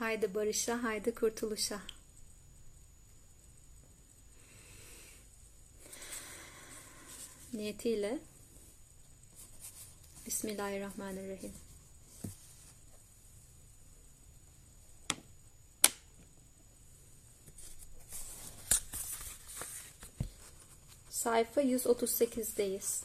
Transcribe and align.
Haydi 0.00 0.34
barışa, 0.34 0.82
haydi 0.82 1.14
kurtuluşa. 1.14 1.80
Niyetiyle 7.52 8.18
Bismillahirrahmanirrahim. 10.26 11.52
Sayfa 21.10 21.62
138'deyiz. 21.62 23.02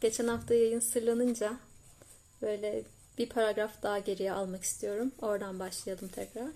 Geçen 0.00 0.28
hafta 0.28 0.54
yayın 0.54 0.80
sırlanınca 0.80 1.60
böyle 2.42 2.84
bir 3.20 3.28
paragraf 3.28 3.82
daha 3.82 3.98
geriye 3.98 4.32
almak 4.32 4.62
istiyorum. 4.62 5.12
Oradan 5.22 5.58
başlayalım 5.58 6.08
tekrar. 6.08 6.48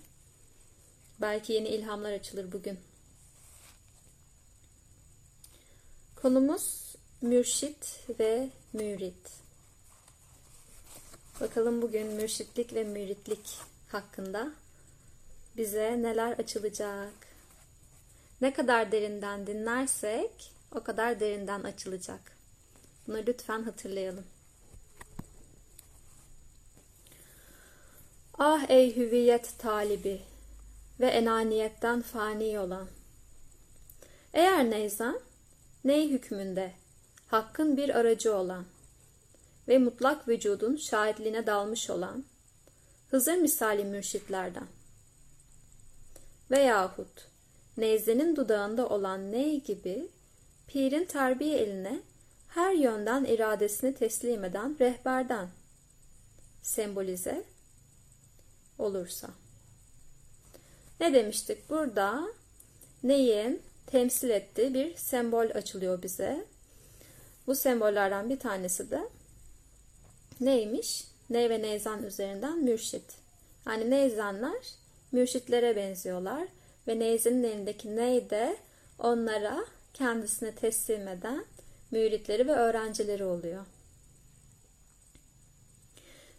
Belki 1.21 1.53
yeni 1.53 1.69
ilhamlar 1.69 2.13
açılır 2.13 2.53
bugün. 2.53 2.79
Konumuz 6.17 6.95
mürşit 7.23 8.01
ve 8.21 8.49
mürit. 8.73 9.31
Bakalım 11.41 11.83
bugün 11.83 12.07
mürşitlik 12.07 12.75
ve 12.75 12.85
müritlik 12.85 13.59
hakkında 13.89 14.51
bize 15.57 16.03
neler 16.03 16.33
açılacak? 16.33 17.15
Ne 18.41 18.53
kadar 18.53 18.93
derinden 18.93 19.47
dinlersek 19.47 20.53
o 20.73 20.83
kadar 20.83 21.21
derinden 21.21 21.61
açılacak. 21.61 22.21
Bunu 23.07 23.17
lütfen 23.27 23.63
hatırlayalım. 23.63 24.25
Ah 28.39 28.71
ey 28.71 28.97
hüviyet 28.97 29.59
talibi 29.59 30.23
ve 31.01 31.07
enaniyetten 31.07 32.03
fani 32.03 32.59
olan. 32.59 32.89
Eğer 34.33 34.71
neyzen, 34.71 35.21
ney 35.85 36.11
hükmünde, 36.11 36.73
hakkın 37.27 37.77
bir 37.77 37.99
aracı 37.99 38.37
olan 38.37 38.65
ve 39.69 39.79
mutlak 39.79 40.29
vücudun 40.29 40.77
şahitliğine 40.77 41.47
dalmış 41.47 41.91
olan, 41.91 42.25
Hızır 43.11 43.35
misali 43.35 43.85
mürşitlerden 43.85 44.67
veyahut 46.51 47.29
neyzenin 47.77 48.37
dudağında 48.37 48.89
olan 48.89 49.33
ney 49.33 49.61
gibi 49.61 50.09
pirin 50.67 51.05
terbiye 51.05 51.59
eline 51.59 52.01
her 52.49 52.73
yönden 52.73 53.25
iradesini 53.25 53.95
teslim 53.95 54.45
eden 54.45 54.77
rehberden 54.81 55.49
sembolize 56.63 57.45
olursa. 58.79 59.29
Ne 61.01 61.15
demiştik? 61.15 61.71
Burada 61.71 62.25
neyin 63.03 63.63
temsil 63.87 64.31
ettiği 64.31 64.75
bir 64.75 64.97
sembol 64.97 65.51
açılıyor 65.55 66.03
bize. 66.03 66.45
Bu 67.47 67.55
sembollerden 67.55 68.31
bir 68.31 68.39
tanesi 68.39 68.91
de 68.91 69.09
neymiş? 70.41 71.05
Ney 71.31 71.51
ve 71.51 71.63
neyzan 71.63 72.03
üzerinden 72.03 72.59
mürşit. 72.59 73.05
Yani 73.67 73.91
neyzanlar 73.91 74.57
mürşitlere 75.13 75.77
benziyorlar 75.77 76.49
ve 76.89 76.99
neyzenin 76.99 77.43
elindeki 77.43 77.97
ney 77.97 78.31
de 78.31 78.57
onlara 78.99 79.65
kendisine 79.95 80.55
teslim 80.55 81.09
eden 81.09 81.45
müritleri 81.91 82.49
ve 82.49 82.53
öğrencileri 82.53 83.25
oluyor. 83.25 83.65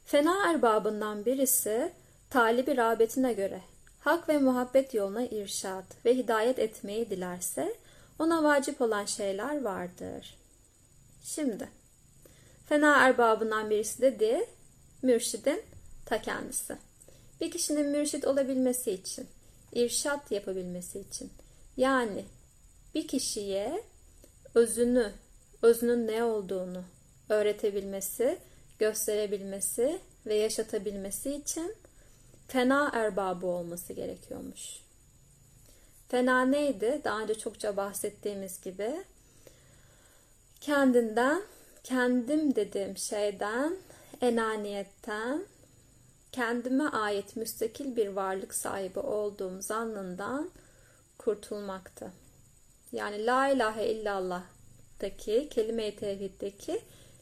Fena 0.06 0.52
erbabından 0.52 1.26
birisi 1.26 1.92
talibi 2.30 2.78
rağbetine 2.78 3.34
göre 3.34 3.62
hak 4.00 4.30
ve 4.30 4.38
muhabbet 4.38 4.94
yoluna 4.94 5.26
irşat 5.26 6.06
ve 6.06 6.18
hidayet 6.18 6.60
etmeyi 6.60 7.10
dilerse 7.10 7.76
ona 8.20 8.44
vacip 8.44 8.82
olan 8.82 9.06
şeyler 9.06 9.62
vardır. 9.62 10.38
Şimdi 11.24 11.70
fena 12.70 12.98
erbabından 13.08 13.70
birisi 13.70 14.02
dedi 14.02 14.46
mürşidin 15.02 15.64
ta 16.06 16.22
kendisi. 16.22 16.78
Bir 17.42 17.52
kişinin 17.52 17.90
mürşit 17.90 18.26
olabilmesi 18.26 18.92
için, 18.92 19.28
irşat 19.74 20.32
yapabilmesi 20.32 21.00
için 21.00 21.32
yani 21.78 22.26
bir 22.96 23.08
kişiye 23.08 23.84
özünü, 24.56 25.12
özünün 25.62 26.08
ne 26.08 26.24
olduğunu 26.24 26.84
öğretebilmesi, 27.30 28.38
gösterebilmesi 28.80 30.00
ve 30.26 30.36
yaşatabilmesi 30.36 31.36
için 31.36 31.76
fena 32.48 32.92
erbabı 32.94 33.48
olması 33.48 33.94
gerekiyormuş. 33.94 34.86
Fena 36.08 36.46
neydi? 36.46 37.02
Daha 37.04 37.22
önce 37.22 37.36
çokça 37.36 37.78
bahsettiğimiz 37.78 38.62
gibi 38.62 39.04
kendinden, 40.62 41.42
kendim 41.84 42.56
dediğim 42.56 42.98
şeyden, 42.98 43.78
enaniyetten, 44.22 45.46
kendime 46.32 46.90
ait 46.90 47.36
müstakil 47.36 47.96
bir 47.96 48.08
varlık 48.08 48.54
sahibi 48.54 49.00
olduğum 49.00 49.62
zannından 49.62 50.52
kurtulmaktı. 51.18 52.12
Yani 52.92 53.26
la 53.26 53.48
ilahe 53.48 53.88
illallah'taki, 53.88 55.50
kelime-i 55.50 55.96
tevhiddeki 55.96 56.82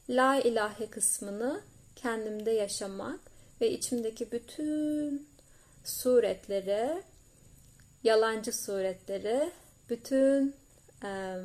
la 0.09 0.35
ilahe 0.35 0.90
kısmını 0.90 1.61
kendimde 1.95 2.51
yaşamak 2.51 3.19
ve 3.62 3.72
içimdeki 3.72 4.31
bütün 4.31 5.28
suretleri, 5.84 7.03
yalancı 8.03 8.53
suretleri, 8.53 9.52
bütün 9.90 10.56
e, 11.03 11.38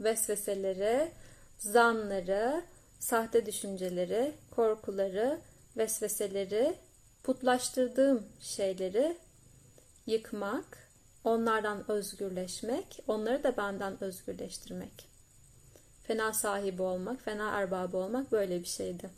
vesveseleri, 0.00 1.12
zanları, 1.58 2.62
sahte 2.98 3.46
düşünceleri, 3.46 4.32
korkuları, 4.50 5.38
vesveseleri, 5.76 6.74
putlaştırdığım 7.22 8.26
şeyleri 8.40 9.16
yıkmak, 10.06 10.88
onlardan 11.24 11.90
özgürleşmek, 11.90 13.02
onları 13.08 13.42
da 13.42 13.56
benden 13.56 14.04
özgürleştirmek. 14.04 15.08
Fena 16.02 16.32
sahibi 16.32 16.82
olmak, 16.82 17.22
fena 17.22 17.50
erbabı 17.50 17.96
olmak 17.96 18.32
böyle 18.32 18.60
bir 18.60 18.68
şeydi. 18.68 19.10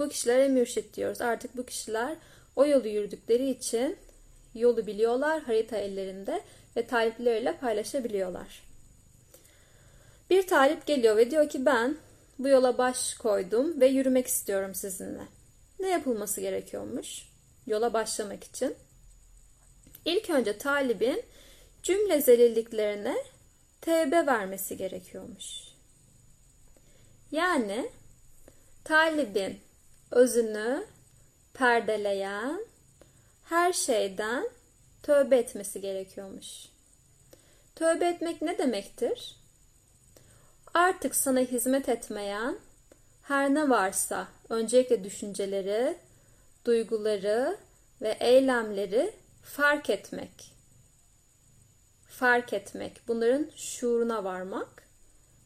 Bu 0.00 0.08
kişilere 0.08 0.48
mürşit 0.48 0.96
diyoruz. 0.96 1.20
Artık 1.20 1.56
bu 1.56 1.66
kişiler 1.66 2.16
o 2.56 2.66
yolu 2.66 2.88
yürüdükleri 2.88 3.50
için 3.50 3.96
yolu 4.54 4.86
biliyorlar, 4.86 5.42
harita 5.42 5.76
ellerinde 5.76 6.42
ve 6.76 6.86
talipleriyle 6.86 7.56
paylaşabiliyorlar. 7.56 8.62
Bir 10.30 10.46
talip 10.46 10.86
geliyor 10.86 11.16
ve 11.16 11.30
diyor 11.30 11.48
ki 11.48 11.66
ben 11.66 11.96
bu 12.38 12.48
yola 12.48 12.78
baş 12.78 13.14
koydum 13.14 13.80
ve 13.80 13.86
yürümek 13.86 14.26
istiyorum 14.26 14.74
sizinle. 14.74 15.22
Ne 15.80 15.88
yapılması 15.88 16.40
gerekiyormuş 16.40 17.28
yola 17.66 17.92
başlamak 17.92 18.44
için? 18.44 18.74
İlk 20.04 20.30
önce 20.30 20.58
talibin 20.58 21.22
cümle 21.82 22.20
zelilliklerine 22.20 23.16
tevbe 23.80 24.26
vermesi 24.26 24.76
gerekiyormuş. 24.76 25.46
Yani 27.32 27.90
talibin 28.84 29.60
özünü 30.10 30.86
perdeleyen 31.54 32.66
her 33.44 33.72
şeyden 33.72 34.50
tövbe 35.02 35.36
etmesi 35.36 35.80
gerekiyormuş. 35.80 36.66
Tövbe 37.74 38.08
etmek 38.08 38.42
ne 38.42 38.58
demektir? 38.58 39.36
Artık 40.74 41.14
sana 41.14 41.40
hizmet 41.40 41.88
etmeyen 41.88 42.58
her 43.22 43.54
ne 43.54 43.68
varsa 43.68 44.28
öncelikle 44.48 45.04
düşünceleri, 45.04 45.98
duyguları 46.64 47.58
ve 48.02 48.16
eylemleri 48.20 49.14
fark 49.42 49.90
etmek. 49.90 50.52
Fark 52.08 52.52
etmek, 52.52 53.00
bunların 53.08 53.50
şuuruna 53.56 54.24
varmak 54.24 54.82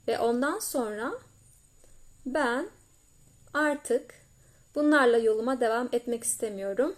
ve 0.08 0.18
ondan 0.18 0.58
sonra 0.58 1.12
ben 2.26 2.68
artık 3.54 4.23
bunlarla 4.74 5.18
yoluma 5.18 5.60
devam 5.60 5.88
etmek 5.92 6.24
istemiyorum. 6.24 6.96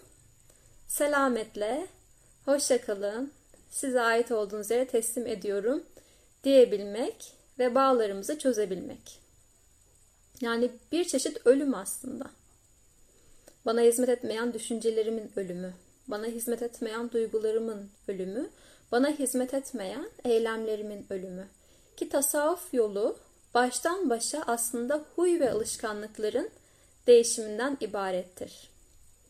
Selametle, 0.89 1.87
hoşça 2.45 2.81
kalın, 2.81 3.33
size 3.71 4.01
ait 4.01 4.33
olduğunuz 4.33 4.71
yere 4.71 4.87
teslim 4.87 5.27
ediyorum 5.27 5.83
diyebilmek 6.45 7.33
ve 7.59 7.75
bağlarımızı 7.75 8.39
çözebilmek. 8.39 9.21
Yani 10.41 10.71
bir 10.93 11.05
çeşit 11.05 11.47
ölüm 11.47 11.75
aslında. 11.75 12.31
Bana 13.67 13.81
hizmet 13.81 14.09
etmeyen 14.09 14.55
düşüncelerimin 14.55 15.33
ölümü, 15.37 15.75
bana 16.09 16.27
hizmet 16.27 16.63
etmeyen 16.63 17.11
duygularımın 17.11 17.91
ölümü, 18.09 18.51
bana 18.93 19.09
hizmet 19.09 19.55
etmeyen 19.55 20.11
eylemlerimin 20.25 21.07
ölümü. 21.11 21.49
Ki 21.97 22.09
tasavvuf 22.09 22.75
yolu 22.75 23.17
baştan 23.55 24.11
başa 24.11 24.43
aslında 24.47 25.05
huy 25.17 25.41
ve 25.41 25.53
alışkanlıkların 25.53 26.51
değişiminden 27.07 27.77
ibarettir. 27.81 28.71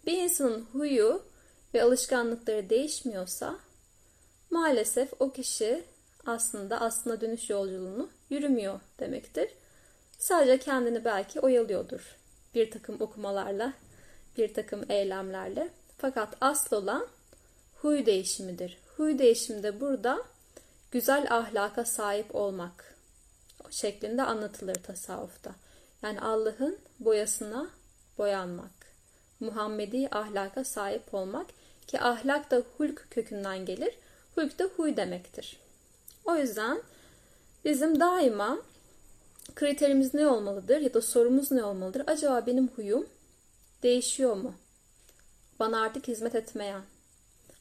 Bir 0.06 0.22
insanın 0.22 0.66
huyu 0.72 1.22
ve 1.74 1.82
alışkanlıkları 1.82 2.70
değişmiyorsa 2.70 3.58
maalesef 4.50 5.12
o 5.20 5.32
kişi 5.32 5.84
aslında 6.26 6.80
aslında 6.80 7.20
dönüş 7.20 7.50
yolculuğunu 7.50 8.10
yürümüyor 8.30 8.80
demektir. 9.00 9.50
Sadece 10.18 10.58
kendini 10.58 11.04
belki 11.04 11.40
oyalıyordur 11.40 12.16
bir 12.56 12.70
takım 12.70 13.00
okumalarla, 13.00 13.72
bir 14.36 14.54
takım 14.54 14.84
eylemlerle. 14.88 15.68
Fakat 15.98 16.36
asıl 16.40 16.76
olan 16.76 17.06
huy 17.82 18.06
değişimidir. 18.06 18.78
Huy 18.96 19.18
değişimi 19.18 19.62
de 19.62 19.80
burada 19.80 20.22
güzel 20.90 21.26
ahlaka 21.30 21.84
sahip 21.84 22.34
olmak 22.34 22.94
şeklinde 23.70 24.22
anlatılır 24.22 24.74
tasavvufta. 24.74 25.54
Yani 26.02 26.20
Allah'ın 26.20 26.78
boyasına 27.00 27.70
boyanmak. 28.18 28.70
Muhammedi 29.40 30.08
ahlaka 30.10 30.64
sahip 30.64 31.14
olmak 31.14 31.46
ki 31.86 32.00
ahlak 32.00 32.50
da 32.50 32.62
hulk 32.76 33.06
kökünden 33.10 33.66
gelir. 33.66 33.94
Hulk 34.34 34.58
da 34.58 34.64
huy 34.64 34.96
demektir. 34.96 35.60
O 36.24 36.36
yüzden 36.36 36.82
bizim 37.64 38.00
daima 38.00 38.58
kriterimiz 39.54 40.14
ne 40.14 40.26
olmalıdır 40.26 40.80
ya 40.80 40.94
da 40.94 41.02
sorumuz 41.02 41.52
ne 41.52 41.64
olmalıdır? 41.64 42.02
Acaba 42.06 42.46
benim 42.46 42.68
huyum 42.68 43.06
değişiyor 43.82 44.36
mu? 44.36 44.54
Bana 45.58 45.80
artık 45.80 46.08
hizmet 46.08 46.34
etmeyen, 46.34 46.82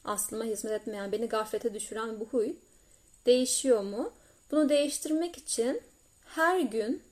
aslıma 0.04 0.44
hizmet 0.44 0.72
etmeyen, 0.72 1.12
beni 1.12 1.28
gaflete 1.28 1.74
düşüren 1.74 2.20
bu 2.20 2.24
huy 2.24 2.52
değişiyor 3.26 3.80
mu? 3.80 4.12
Bunu 4.50 4.68
değiştirmek 4.68 5.38
için 5.38 5.82
her 6.24 6.60
gün 6.60 7.02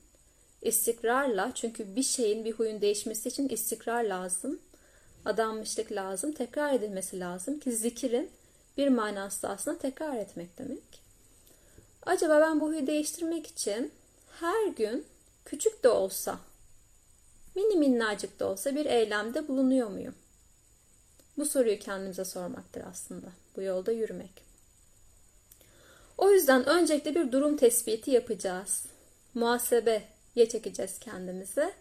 istikrarla 0.65 1.51
çünkü 1.55 1.95
bir 1.95 2.03
şeyin 2.03 2.45
bir 2.45 2.51
huyun 2.51 2.81
değişmesi 2.81 3.29
için 3.29 3.49
istikrar 3.49 4.03
lazım. 4.03 4.59
Adanmışlık 5.25 5.91
lazım. 5.91 6.31
Tekrar 6.31 6.73
edilmesi 6.73 7.19
lazım 7.19 7.59
ki 7.59 7.71
zikirin 7.71 8.29
bir 8.77 8.87
manası 8.87 9.49
aslında 9.49 9.77
tekrar 9.77 10.15
etmek 10.15 10.57
demek. 10.57 11.01
Acaba 12.05 12.41
ben 12.41 12.61
bu 12.61 12.67
huyu 12.67 12.87
değiştirmek 12.87 13.47
için 13.47 13.91
her 14.41 14.67
gün 14.67 15.05
küçük 15.45 15.83
de 15.83 15.89
olsa, 15.89 16.39
mini 17.55 17.75
minnacık 17.75 18.39
da 18.39 18.49
olsa 18.49 18.75
bir 18.75 18.85
eylemde 18.85 19.47
bulunuyor 19.47 19.89
muyum? 19.89 20.15
Bu 21.37 21.45
soruyu 21.45 21.79
kendimize 21.79 22.25
sormaktır 22.25 22.83
aslında. 22.91 23.27
Bu 23.55 23.61
yolda 23.61 23.91
yürümek. 23.91 24.45
O 26.17 26.31
yüzden 26.31 26.65
öncelikle 26.65 27.15
bir 27.15 27.31
durum 27.31 27.57
tespiti 27.57 28.11
yapacağız. 28.11 28.85
Muhasebeye 30.35 30.49
çekeceğiz 30.49 30.99
kendimizi. 30.99 31.73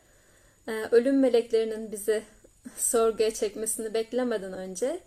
Ee, 0.69 0.89
ölüm 0.91 1.21
meleklerinin 1.21 1.93
bizi 1.93 2.23
sorguya 2.77 3.35
çekmesini 3.35 3.95
beklemeden 3.95 4.53
önce 4.53 5.01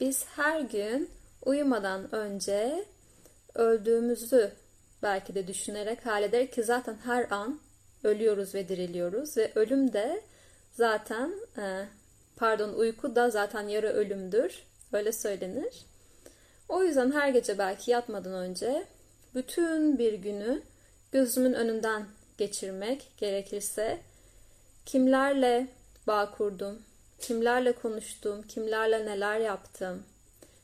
biz 0.00 0.24
her 0.36 0.60
gün 0.60 1.10
uyumadan 1.44 2.14
önce 2.14 2.84
öldüğümüzü 3.54 4.52
belki 5.02 5.34
de 5.34 5.46
düşünerek 5.46 6.06
halleder 6.06 6.50
ki 6.50 6.62
zaten 6.62 6.96
her 7.04 7.30
an 7.30 7.60
ölüyoruz 8.04 8.54
ve 8.54 8.68
diriliyoruz 8.68 9.36
ve 9.36 9.52
ölüm 9.54 9.92
de 9.92 10.22
zaten 10.72 11.32
e, 11.58 11.84
pardon 12.36 12.72
uyku 12.74 13.16
da 13.16 13.30
zaten 13.30 13.68
yarı 13.68 13.88
ölümdür 13.88 14.64
öyle 14.92 15.12
söylenir. 15.12 15.86
O 16.68 16.82
yüzden 16.82 17.12
her 17.12 17.28
gece 17.28 17.58
belki 17.58 17.90
yatmadan 17.90 18.32
önce 18.32 18.86
bütün 19.34 19.98
bir 19.98 20.12
günü 20.12 20.62
gözümün 21.12 21.52
önünden 21.52 22.06
geçirmek 22.38 23.12
gerekirse 23.16 24.00
kimlerle 24.86 25.68
bağ 26.06 26.30
kurdum, 26.30 26.82
kimlerle 27.20 27.72
konuştum, 27.72 28.42
kimlerle 28.42 29.06
neler 29.06 29.40
yaptım, 29.40 30.02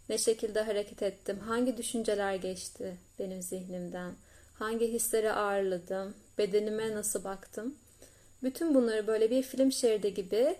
ne 0.08 0.18
şekilde 0.18 0.60
hareket 0.60 1.02
ettim, 1.02 1.38
hangi 1.38 1.76
düşünceler 1.76 2.34
geçti 2.34 2.96
benim 3.18 3.42
zihnimden, 3.42 4.12
hangi 4.54 4.92
hisleri 4.92 5.32
ağırladım, 5.32 6.14
bedenime 6.38 6.94
nasıl 6.94 7.24
baktım. 7.24 7.74
Bütün 8.42 8.74
bunları 8.74 9.06
böyle 9.06 9.30
bir 9.30 9.42
film 9.42 9.72
şeridi 9.72 10.14
gibi 10.14 10.56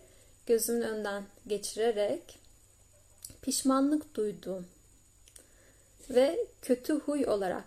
gözümün 0.46 0.82
önden 0.82 1.24
geçirerek 1.46 2.38
pişmanlık 3.42 4.14
duyduğum 4.14 4.66
ve 6.10 6.46
kötü 6.62 6.94
huy 6.94 7.26
olarak 7.26 7.64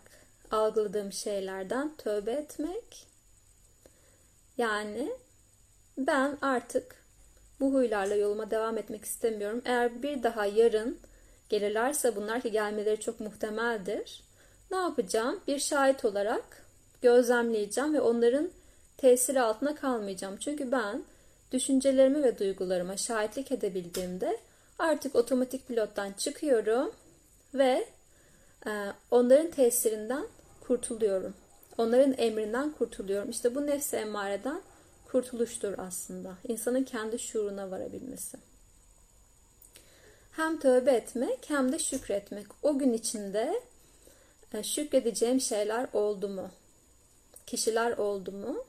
algıladığım 0.51 1.11
şeylerden 1.11 1.95
tövbe 1.97 2.31
etmek. 2.31 3.12
Yani 4.57 5.11
ben 5.97 6.37
artık 6.41 6.95
bu 7.59 7.73
huylarla 7.73 8.15
yoluma 8.15 8.51
devam 8.51 8.77
etmek 8.77 9.05
istemiyorum. 9.05 9.61
Eğer 9.65 10.03
bir 10.03 10.23
daha 10.23 10.45
yarın 10.45 10.99
gelirlerse 11.49 12.15
bunlar 12.15 12.41
ki 12.41 12.51
gelmeleri 12.51 12.99
çok 12.99 13.19
muhtemeldir. 13.19 14.23
Ne 14.71 14.77
yapacağım? 14.77 15.39
Bir 15.47 15.59
şahit 15.59 16.05
olarak 16.05 16.65
gözlemleyeceğim 17.01 17.93
ve 17.93 18.01
onların 18.01 18.49
tesiri 18.97 19.41
altına 19.41 19.75
kalmayacağım. 19.75 20.37
Çünkü 20.37 20.71
ben 20.71 21.03
düşüncelerimi 21.51 22.23
ve 22.23 22.39
duygularıma 22.39 22.97
şahitlik 22.97 23.51
edebildiğimde 23.51 24.37
artık 24.79 25.15
otomatik 25.15 25.67
pilottan 25.67 26.13
çıkıyorum 26.13 26.91
ve 27.53 27.87
e, 28.65 28.71
onların 29.11 29.51
tesirinden 29.51 30.27
kurtuluyorum. 30.61 31.33
Onların 31.77 32.13
emrinden 32.17 32.71
kurtuluyorum. 32.71 33.29
İşte 33.29 33.55
bu 33.55 33.67
nefsi 33.67 33.95
emmareden 33.95 34.61
kurtuluştur 35.11 35.73
aslında. 35.77 36.33
İnsanın 36.47 36.83
kendi 36.83 37.19
şuuruna 37.19 37.71
varabilmesi. 37.71 38.37
Hem 40.31 40.59
tövbe 40.59 40.91
etmek 40.91 41.49
hem 41.49 41.71
de 41.71 41.79
şükretmek. 41.79 42.45
O 42.63 42.77
gün 42.77 42.93
içinde 42.93 43.61
e, 44.53 44.63
şükredeceğim 44.63 45.41
şeyler 45.41 45.87
oldu 45.93 46.29
mu? 46.29 46.49
Kişiler 47.47 47.97
oldu 47.97 48.31
mu? 48.31 48.65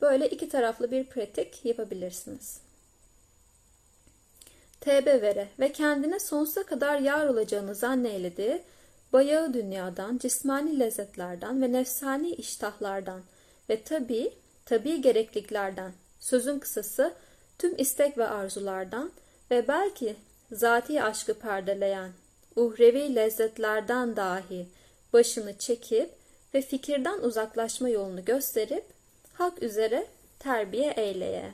Böyle 0.00 0.28
iki 0.28 0.48
taraflı 0.48 0.90
bir 0.90 1.04
pratik 1.04 1.64
yapabilirsiniz. 1.64 2.60
Tevbe 4.80 5.22
vere 5.22 5.48
ve 5.60 5.72
kendine 5.72 6.18
sonsuza 6.18 6.62
kadar 6.62 6.98
yar 6.98 7.26
olacağını 7.26 7.74
zanneylediği 7.74 8.62
bayağı 9.14 9.54
dünyadan, 9.54 10.18
cismani 10.18 10.80
lezzetlerden 10.80 11.62
ve 11.62 11.72
nefsani 11.72 12.30
iştahlardan 12.30 13.22
ve 13.68 13.82
tabi, 13.82 14.32
tabi 14.64 15.00
gerekliklerden, 15.00 15.92
sözün 16.20 16.58
kısası 16.58 17.14
tüm 17.58 17.74
istek 17.78 18.18
ve 18.18 18.28
arzulardan 18.28 19.12
ve 19.50 19.68
belki 19.68 20.16
zati 20.52 21.02
aşkı 21.02 21.34
perdeleyen 21.34 22.10
uhrevi 22.56 23.14
lezzetlerden 23.14 24.16
dahi 24.16 24.66
başını 25.12 25.58
çekip 25.58 26.10
ve 26.54 26.62
fikirden 26.62 27.18
uzaklaşma 27.18 27.88
yolunu 27.88 28.24
gösterip 28.24 28.84
hak 29.32 29.62
üzere 29.62 30.06
terbiye 30.38 30.90
eyleye. 30.90 31.52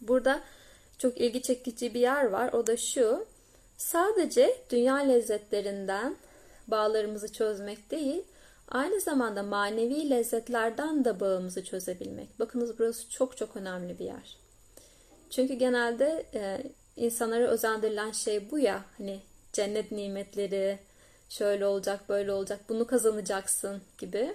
Burada 0.00 0.40
çok 0.98 1.20
ilgi 1.20 1.42
çekici 1.42 1.94
bir 1.94 2.00
yer 2.00 2.24
var. 2.24 2.52
O 2.52 2.66
da 2.66 2.76
şu. 2.76 3.26
Sadece 3.76 4.56
dünya 4.70 4.96
lezzetlerinden 4.96 6.16
bağlarımızı 6.66 7.32
çözmek 7.32 7.90
değil, 7.90 8.22
aynı 8.68 9.00
zamanda 9.00 9.42
manevi 9.42 10.10
lezzetlerden 10.10 11.04
de 11.04 11.20
bağımızı 11.20 11.64
çözebilmek. 11.64 12.38
Bakınız 12.38 12.78
burası 12.78 13.10
çok 13.10 13.36
çok 13.36 13.56
önemli 13.56 13.98
bir 13.98 14.04
yer. 14.04 14.36
Çünkü 15.30 15.54
genelde 15.54 16.26
e, 16.34 16.62
insanlara 16.96 17.46
özendirilen 17.46 18.10
şey 18.10 18.50
bu 18.50 18.58
ya, 18.58 18.84
hani 18.98 19.20
cennet 19.52 19.92
nimetleri, 19.92 20.78
şöyle 21.28 21.66
olacak, 21.66 22.08
böyle 22.08 22.32
olacak, 22.32 22.60
bunu 22.68 22.86
kazanacaksın 22.86 23.82
gibi. 23.98 24.34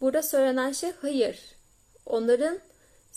Burada 0.00 0.22
söylenen 0.22 0.72
şey 0.72 0.92
hayır. 1.02 1.40
Onların 2.06 2.58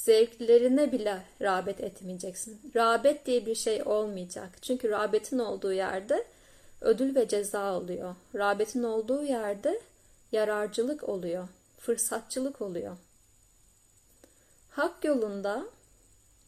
zevklerine 0.03 0.91
bile 0.91 1.21
rağbet 1.41 1.81
etmeyeceksin. 1.81 2.61
Rağbet 2.75 3.25
diye 3.25 3.45
bir 3.45 3.55
şey 3.55 3.83
olmayacak. 3.83 4.49
Çünkü 4.61 4.89
rağbetin 4.89 5.39
olduğu 5.39 5.73
yerde 5.73 6.25
ödül 6.81 7.15
ve 7.15 7.27
ceza 7.27 7.77
oluyor. 7.77 8.15
Rağbetin 8.35 8.83
olduğu 8.83 9.23
yerde 9.23 9.81
yararcılık 10.31 11.09
oluyor. 11.09 11.47
Fırsatçılık 11.79 12.61
oluyor. 12.61 12.97
Hak 14.69 15.05
yolunda 15.05 15.65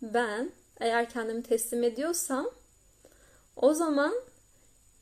ben 0.01 0.51
eğer 0.79 1.09
kendimi 1.09 1.43
teslim 1.43 1.83
ediyorsam 1.83 2.49
o 3.55 3.73
zaman 3.73 4.13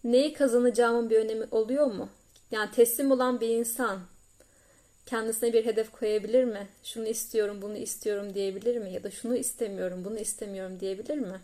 neyi 0.04 0.34
kazanacağımın 0.34 1.10
bir 1.10 1.18
önemi 1.18 1.46
oluyor 1.52 1.86
mu? 1.86 2.10
Yani 2.52 2.72
teslim 2.72 3.12
olan 3.12 3.42
bir 3.42 3.50
insan 3.50 4.00
kendisine 5.12 5.54
bir 5.54 5.66
hedef 5.66 5.92
koyabilir 5.92 6.44
mi? 6.44 6.68
Şunu 6.84 7.08
istiyorum, 7.08 7.62
bunu 7.62 7.78
istiyorum 7.78 8.34
diyebilir 8.34 8.78
mi? 8.78 8.94
Ya 8.94 9.04
da 9.04 9.12
şunu 9.12 9.36
istemiyorum, 9.36 10.06
bunu 10.06 10.20
istemiyorum 10.20 10.80
diyebilir 10.80 11.18
mi? 11.18 11.42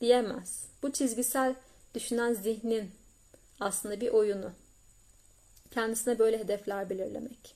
Diyemez. 0.00 0.64
Bu 0.82 0.92
çizgisel 0.92 1.54
düşünen 1.94 2.34
zihnin 2.34 2.90
aslında 3.60 4.00
bir 4.00 4.08
oyunu. 4.08 4.52
Kendisine 5.70 6.18
böyle 6.18 6.38
hedefler 6.38 6.90
belirlemek. 6.90 7.54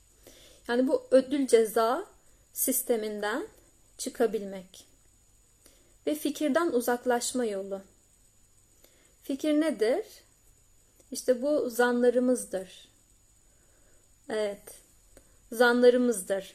Yani 0.69 0.89
bu 0.89 1.07
ödül 1.11 1.47
ceza 1.47 2.07
sisteminden 2.53 3.47
çıkabilmek. 3.99 4.87
Ve 6.07 6.15
fikirden 6.15 6.67
uzaklaşma 6.67 7.45
yolu. 7.45 7.81
Fikir 9.23 9.61
nedir? 9.61 10.07
İşte 11.13 11.43
bu 11.43 11.71
zanlarımızdır. 11.71 12.89
Evet, 14.29 14.86
zanlarımızdır. 15.53 16.55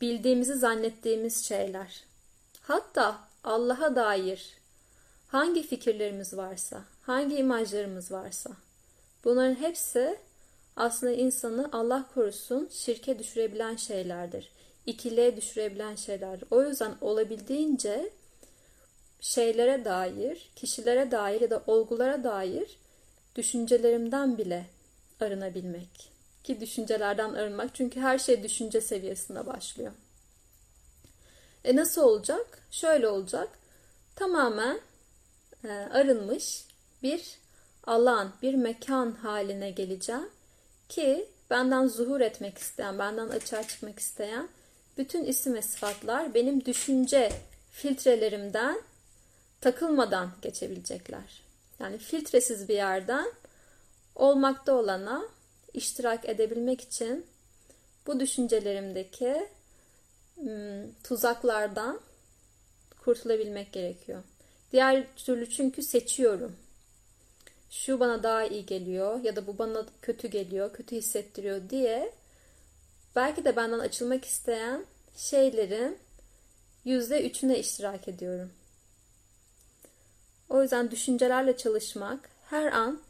Bildiğimizi 0.00 0.54
zannettiğimiz 0.54 1.44
şeyler. 1.44 2.04
Hatta 2.60 3.18
Allah'a 3.44 3.96
dair 3.96 4.54
hangi 5.28 5.62
fikirlerimiz 5.62 6.36
varsa, 6.36 6.84
hangi 7.02 7.36
imajlarımız 7.36 8.12
varsa 8.12 8.50
bunların 9.24 9.54
hepsi 9.54 10.18
aslında 10.76 11.12
insanı 11.12 11.68
Allah 11.72 12.06
korusun 12.14 12.68
şirke 12.72 13.18
düşürebilen 13.18 13.76
şeylerdir. 13.76 14.52
İkiliğe 14.86 15.36
düşürebilen 15.36 15.94
şeylerdir. 15.94 16.48
O 16.50 16.62
yüzden 16.62 16.94
olabildiğince 17.00 18.10
şeylere 19.20 19.84
dair, 19.84 20.50
kişilere 20.56 21.10
dair 21.10 21.40
ya 21.40 21.50
da 21.50 21.62
olgulara 21.66 22.24
dair 22.24 22.78
düşüncelerimden 23.36 24.38
bile 24.38 24.66
arınabilmek. 25.20 26.13
Ki 26.44 26.60
düşüncelerden 26.60 27.34
arınmak 27.34 27.74
çünkü 27.74 28.00
her 28.00 28.18
şey 28.18 28.42
düşünce 28.42 28.80
seviyesinde 28.80 29.46
başlıyor. 29.46 29.92
E 31.64 31.76
nasıl 31.76 32.02
olacak? 32.02 32.58
Şöyle 32.70 33.08
olacak. 33.08 33.48
Tamamen 34.16 34.80
e, 35.64 35.68
arınmış 35.68 36.64
bir 37.02 37.38
alan, 37.86 38.32
bir 38.42 38.54
mekan 38.54 39.12
haline 39.12 39.70
geleceğim 39.70 40.28
ki 40.88 41.28
benden 41.50 41.86
zuhur 41.86 42.20
etmek 42.20 42.58
isteyen, 42.58 42.98
benden 42.98 43.28
açığa 43.28 43.68
çıkmak 43.68 43.98
isteyen 43.98 44.48
bütün 44.98 45.24
isim 45.24 45.54
ve 45.54 45.62
sıfatlar 45.62 46.34
benim 46.34 46.64
düşünce 46.64 47.32
filtrelerimden 47.70 48.82
takılmadan 49.60 50.30
geçebilecekler. 50.42 51.42
Yani 51.80 51.98
filtresiz 51.98 52.68
bir 52.68 52.74
yerden 52.74 53.32
olmakta 54.14 54.74
olana 54.74 55.24
iştirak 55.74 56.28
edebilmek 56.28 56.80
için 56.80 57.26
bu 58.06 58.20
düşüncelerimdeki 58.20 59.48
tuzaklardan 61.04 62.00
kurtulabilmek 63.04 63.72
gerekiyor. 63.72 64.22
Diğer 64.72 65.16
türlü 65.16 65.50
çünkü 65.50 65.82
seçiyorum. 65.82 66.56
Şu 67.70 68.00
bana 68.00 68.22
daha 68.22 68.44
iyi 68.44 68.66
geliyor 68.66 69.20
ya 69.24 69.36
da 69.36 69.46
bu 69.46 69.58
bana 69.58 69.86
kötü 70.02 70.28
geliyor, 70.28 70.72
kötü 70.72 70.96
hissettiriyor 70.96 71.70
diye 71.70 72.12
belki 73.16 73.44
de 73.44 73.56
benden 73.56 73.78
açılmak 73.78 74.24
isteyen 74.24 74.84
şeylerin 75.16 75.98
yüzde 76.84 77.26
üçüne 77.26 77.58
iştirak 77.58 78.08
ediyorum. 78.08 78.52
O 80.48 80.62
yüzden 80.62 80.90
düşüncelerle 80.90 81.56
çalışmak, 81.56 82.30
her 82.50 82.72
an 82.72 83.00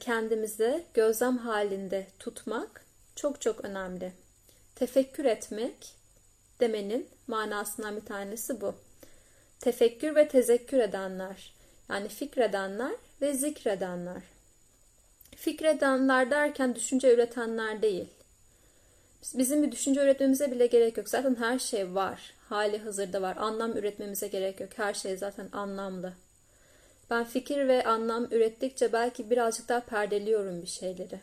kendimizi 0.00 0.84
gözlem 0.94 1.38
halinde 1.38 2.06
tutmak 2.18 2.84
çok 3.16 3.40
çok 3.40 3.64
önemli. 3.64 4.12
Tefekkür 4.74 5.24
etmek 5.24 5.94
demenin 6.60 7.08
manasından 7.26 7.96
bir 7.96 8.04
tanesi 8.04 8.60
bu. 8.60 8.74
Tefekkür 9.60 10.14
ve 10.14 10.28
tezekkür 10.28 10.78
edenler, 10.78 11.52
yani 11.90 12.08
fikredenler 12.08 12.92
ve 13.20 13.34
zikredenler. 13.34 14.22
Fikredenler 15.36 16.30
derken 16.30 16.74
düşünce 16.74 17.14
üretenler 17.14 17.82
değil. 17.82 18.08
Bizim 19.34 19.62
bir 19.62 19.72
düşünce 19.72 20.02
üretmemize 20.02 20.50
bile 20.50 20.66
gerek 20.66 20.96
yok. 20.96 21.08
Zaten 21.08 21.36
her 21.38 21.58
şey 21.58 21.94
var. 21.94 22.34
Hali 22.48 22.78
hazırda 22.78 23.22
var. 23.22 23.36
Anlam 23.36 23.76
üretmemize 23.76 24.28
gerek 24.28 24.60
yok. 24.60 24.70
Her 24.76 24.94
şey 24.94 25.16
zaten 25.16 25.48
anlamlı. 25.52 26.12
Ben 27.10 27.24
fikir 27.24 27.68
ve 27.68 27.84
anlam 27.84 28.24
ürettikçe 28.24 28.92
belki 28.92 29.30
birazcık 29.30 29.68
daha 29.68 29.80
perdeliyorum 29.80 30.62
bir 30.62 30.66
şeyleri. 30.66 31.20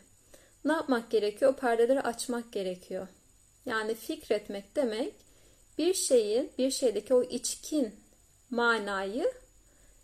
Ne 0.64 0.72
yapmak 0.72 1.10
gerekiyor? 1.10 1.52
O 1.52 1.56
perdeleri 1.56 2.00
açmak 2.00 2.52
gerekiyor. 2.52 3.08
Yani 3.66 3.94
fikretmek 3.94 4.76
demek 4.76 5.14
bir 5.78 5.94
şeyin, 5.94 6.52
bir 6.58 6.70
şeydeki 6.70 7.14
o 7.14 7.22
içkin 7.22 7.94
manayı 8.50 9.32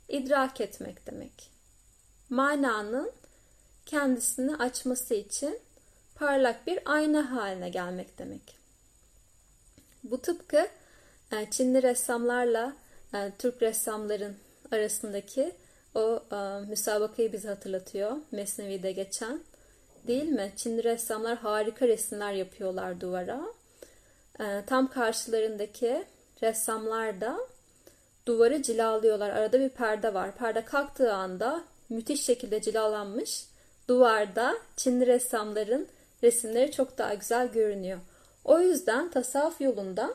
idrak 0.09 0.61
etmek 0.61 1.07
demek. 1.07 1.51
Mananın 2.31 3.13
kendisini 3.87 4.57
açması 4.57 5.15
için 5.15 5.59
parlak 6.15 6.67
bir 6.67 6.81
ayna 6.85 7.31
haline 7.31 7.69
gelmek 7.69 8.19
demek. 8.19 8.57
Bu 10.05 10.23
tıpkı 10.23 10.69
e, 11.33 11.51
Çinli 11.51 11.83
ressamlarla 11.83 12.77
e, 13.15 13.33
Türk 13.39 13.63
ressamların 13.63 14.37
arasındaki 14.73 15.53
o 15.95 16.23
e, 16.33 16.67
müsabakayı 16.69 17.33
bize 17.33 17.49
hatırlatıyor. 17.49 18.17
Mesnevi'de 18.31 18.93
geçen. 18.93 19.41
Değil 20.07 20.29
mi? 20.29 20.53
Çinli 20.57 20.85
ressamlar 20.85 21.39
harika 21.39 21.89
resimler 21.89 22.33
yapıyorlar 22.33 23.01
duvara. 23.01 23.43
E, 24.41 24.65
tam 24.67 24.91
karşılarındaki 24.91 26.05
ressamlar 26.43 27.21
da 27.21 27.39
duvarı 28.27 28.63
cilalıyorlar. 28.63 29.31
Arada 29.31 29.61
bir 29.61 29.69
perde 29.69 30.15
var. 30.15 30.37
Perde 30.37 30.65
kalktığı 30.65 31.13
anda 31.13 31.65
müthiş 31.89 32.25
şekilde 32.25 32.63
cilalanmış 32.63 33.47
duvarda 33.89 34.59
Çinli 34.77 35.07
ressamların 35.07 35.89
resimleri 36.23 36.73
çok 36.73 36.99
daha 36.99 37.15
güzel 37.15 37.53
görünüyor. 37.53 37.99
O 38.45 38.61
yüzden 38.61 39.11
tasavvuf 39.11 39.61
yolunda 39.61 40.15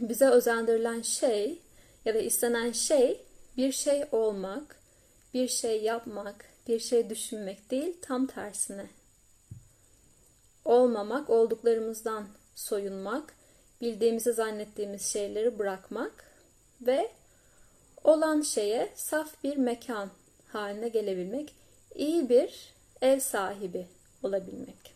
bize 0.00 0.28
özendirilen 0.28 1.02
şey 1.02 1.58
ya 2.04 2.14
da 2.14 2.18
istenen 2.18 2.72
şey 2.72 3.20
bir 3.58 3.72
şey 3.72 4.04
olmak, 4.12 4.76
bir 5.34 5.48
şey 5.48 5.82
yapmak, 5.82 6.44
bir 6.68 6.80
şey 6.80 7.10
düşünmek 7.10 7.70
değil, 7.70 7.96
tam 8.02 8.26
tersine. 8.26 8.86
Olmamak, 10.64 11.30
olduklarımızdan 11.30 12.28
soyunmak, 12.54 13.34
bildiğimizi 13.80 14.32
zannettiğimiz 14.32 15.06
şeyleri 15.06 15.58
bırakmak 15.58 16.24
ve 16.80 17.10
olan 18.04 18.40
şeye 18.40 18.92
saf 18.96 19.44
bir 19.44 19.56
mekan 19.56 20.10
haline 20.48 20.88
gelebilmek, 20.88 21.54
iyi 21.94 22.28
bir 22.28 22.74
ev 23.00 23.20
sahibi 23.20 23.86
olabilmek. 24.22 24.94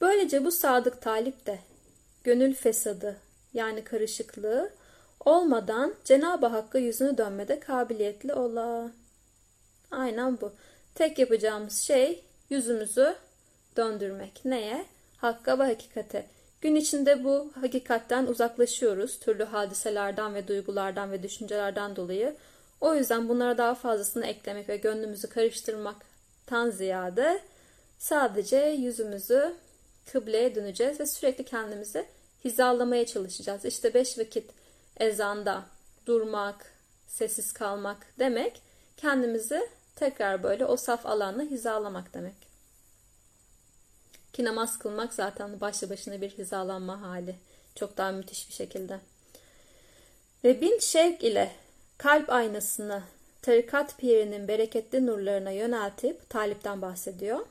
Böylece 0.00 0.44
bu 0.44 0.50
sadık 0.50 1.02
talip 1.02 1.46
de 1.46 1.58
gönül 2.24 2.54
fesadı 2.54 3.20
yani 3.54 3.84
karışıklığı 3.84 4.72
olmadan 5.24 5.94
Cenab-ı 6.04 6.46
Hakk'a 6.46 6.78
yüzünü 6.78 7.18
dönmede 7.18 7.60
kabiliyetli 7.60 8.34
ola. 8.34 8.90
Aynen 9.90 10.40
bu. 10.40 10.52
Tek 10.94 11.18
yapacağımız 11.18 11.78
şey 11.78 12.24
yüzümüzü 12.50 13.14
döndürmek. 13.76 14.44
Neye? 14.44 14.86
Hakka 15.16 15.58
ve 15.58 15.62
hakikate. 15.62 16.26
Gün 16.60 16.74
içinde 16.74 17.24
bu 17.24 17.50
hakikatten 17.60 18.26
uzaklaşıyoruz. 18.26 19.18
Türlü 19.18 19.44
hadiselerden 19.44 20.34
ve 20.34 20.48
duygulardan 20.48 21.12
ve 21.12 21.22
düşüncelerden 21.22 21.96
dolayı. 21.96 22.36
O 22.80 22.94
yüzden 22.94 23.28
bunlara 23.28 23.58
daha 23.58 23.74
fazlasını 23.74 24.26
eklemek 24.26 24.68
ve 24.68 24.76
gönlümüzü 24.76 25.28
karıştırmaktan 25.28 26.70
ziyade 26.70 27.40
sadece 27.98 28.56
yüzümüzü 28.56 29.54
kıbleye 30.12 30.54
döneceğiz 30.54 31.00
ve 31.00 31.06
sürekli 31.06 31.44
kendimizi 31.44 32.06
hizalamaya 32.44 33.06
çalışacağız. 33.06 33.64
İşte 33.64 33.94
beş 33.94 34.18
vakit 34.18 34.50
ezanda 34.96 35.64
durmak, 36.06 36.72
sessiz 37.06 37.52
kalmak 37.52 38.06
demek 38.18 38.62
kendimizi 38.96 39.68
tekrar 39.96 40.42
böyle 40.42 40.66
o 40.66 40.76
saf 40.76 41.06
alanla 41.06 41.42
hizalamak 41.42 42.14
demek. 42.14 42.34
Ki 44.32 44.44
namaz 44.44 44.78
kılmak 44.78 45.14
zaten 45.14 45.60
başlı 45.60 45.90
başına 45.90 46.20
bir 46.20 46.30
hizalanma 46.30 47.00
hali. 47.00 47.36
Çok 47.74 47.96
daha 47.96 48.12
müthiş 48.12 48.48
bir 48.48 48.54
şekilde. 48.54 48.98
Ve 50.44 50.60
bin 50.60 50.78
şevk 50.78 51.24
ile 51.24 51.52
kalp 51.98 52.30
aynasını 52.30 53.02
tarikat 53.42 53.98
pirinin 53.98 54.48
bereketli 54.48 55.06
nurlarına 55.06 55.50
yöneltip 55.50 56.30
talipten 56.30 56.82
bahsediyor. 56.82 57.46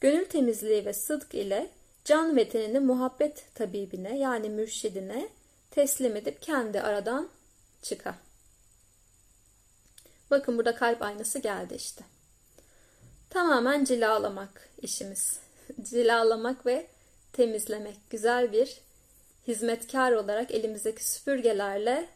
Gönül 0.00 0.24
temizliği 0.24 0.84
ve 0.84 0.92
sıdk 0.92 1.34
ile 1.34 1.70
can 2.04 2.36
ve 2.36 2.48
tenini 2.48 2.80
muhabbet 2.80 3.54
tabibine 3.54 4.18
yani 4.18 4.48
mürşidine 4.48 5.28
teslim 5.70 6.16
edip 6.16 6.42
kendi 6.42 6.80
aradan 6.80 7.28
çıkar. 7.82 8.14
Bakın 10.30 10.58
burada 10.58 10.74
kalp 10.74 11.02
aynası 11.02 11.38
geldi 11.38 11.74
işte. 11.74 12.04
Tamamen 13.30 13.84
cilalamak 13.84 14.68
işimiz. 14.82 15.40
cilalamak 15.82 16.66
ve 16.66 16.86
temizlemek. 17.32 17.96
Güzel 18.10 18.52
bir 18.52 18.80
hizmetkar 19.46 20.12
olarak 20.12 20.50
elimizdeki 20.50 21.10
süpürgelerle 21.10 22.08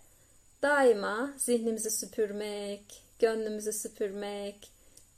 daima 0.63 1.35
zihnimizi 1.37 1.91
süpürmek, 1.91 3.03
gönlümüzü 3.19 3.73
süpürmek, 3.73 4.71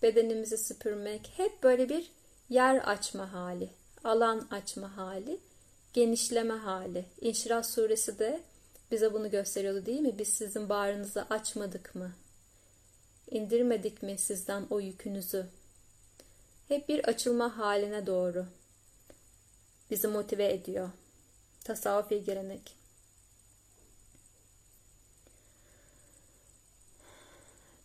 bedenimizi 0.02 0.58
süpürmek. 0.58 1.32
Hep 1.36 1.62
böyle 1.62 1.88
bir 1.88 2.10
yer 2.48 2.76
açma 2.76 3.32
hali, 3.32 3.68
alan 4.04 4.48
açma 4.50 4.96
hali 4.96 5.40
genişleme 5.96 6.54
hali. 6.54 7.04
İnşirah 7.20 7.62
suresi 7.62 8.18
de 8.18 8.40
bize 8.90 9.12
bunu 9.12 9.30
gösteriyordu 9.30 9.86
değil 9.86 10.00
mi? 10.00 10.18
Biz 10.18 10.28
sizin 10.28 10.68
bağrınızı 10.68 11.26
açmadık 11.30 11.94
mı? 11.94 12.12
İndirmedik 13.30 14.02
mi 14.02 14.18
sizden 14.18 14.66
o 14.70 14.80
yükünüzü? 14.80 15.46
Hep 16.68 16.88
bir 16.88 17.08
açılma 17.08 17.58
haline 17.58 18.06
doğru 18.06 18.46
bizi 19.90 20.08
motive 20.08 20.52
ediyor. 20.52 20.90
Tasavvufi 21.64 22.24
gelenek. 22.24 22.76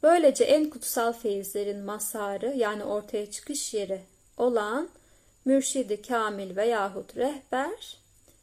Böylece 0.03 0.43
en 0.43 0.69
kutsal 0.69 1.13
feyizlerin 1.13 1.79
masarı 1.79 2.53
yani 2.57 2.83
ortaya 2.83 3.31
çıkış 3.31 3.73
yeri 3.73 4.01
olan 4.37 4.89
mürşidi 5.45 6.01
kamil 6.01 6.55
veyahut 6.55 7.17
rehber, 7.17 7.97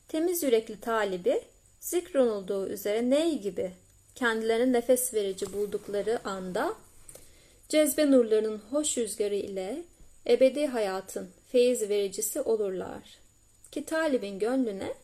temiz 0.08 0.42
yürekli 0.42 0.80
talibi 0.80 1.42
zikrolunduğu 1.80 2.68
üzere 2.68 3.10
ney 3.10 3.38
gibi 3.38 3.72
kendilerine 4.14 4.72
nefes 4.72 5.14
verici 5.14 5.52
buldukları 5.52 6.20
anda 6.24 6.74
cezbe 7.68 8.10
nurlarının 8.10 8.62
hoş 8.70 8.98
rüzgarı 8.98 9.34
ile 9.34 9.84
ebedi 10.26 10.66
hayatın 10.66 11.30
feyiz 11.52 11.82
vericisi 11.82 12.40
olurlar. 12.40 13.18
Ki 13.72 13.84
talibin 13.84 14.38
gönlüne 14.38 14.94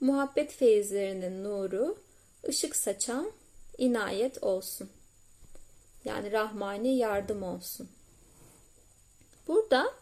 muhabbet 0.00 0.52
feyizlerinin 0.52 1.44
nuru 1.44 1.98
ışık 2.48 2.76
saçan 2.76 3.32
inayet 3.78 4.42
olsun. 4.42 4.90
Yani 6.04 6.32
rahmani 6.32 6.96
yardım 6.96 7.42
olsun. 7.42 7.88
Burada 9.48 9.94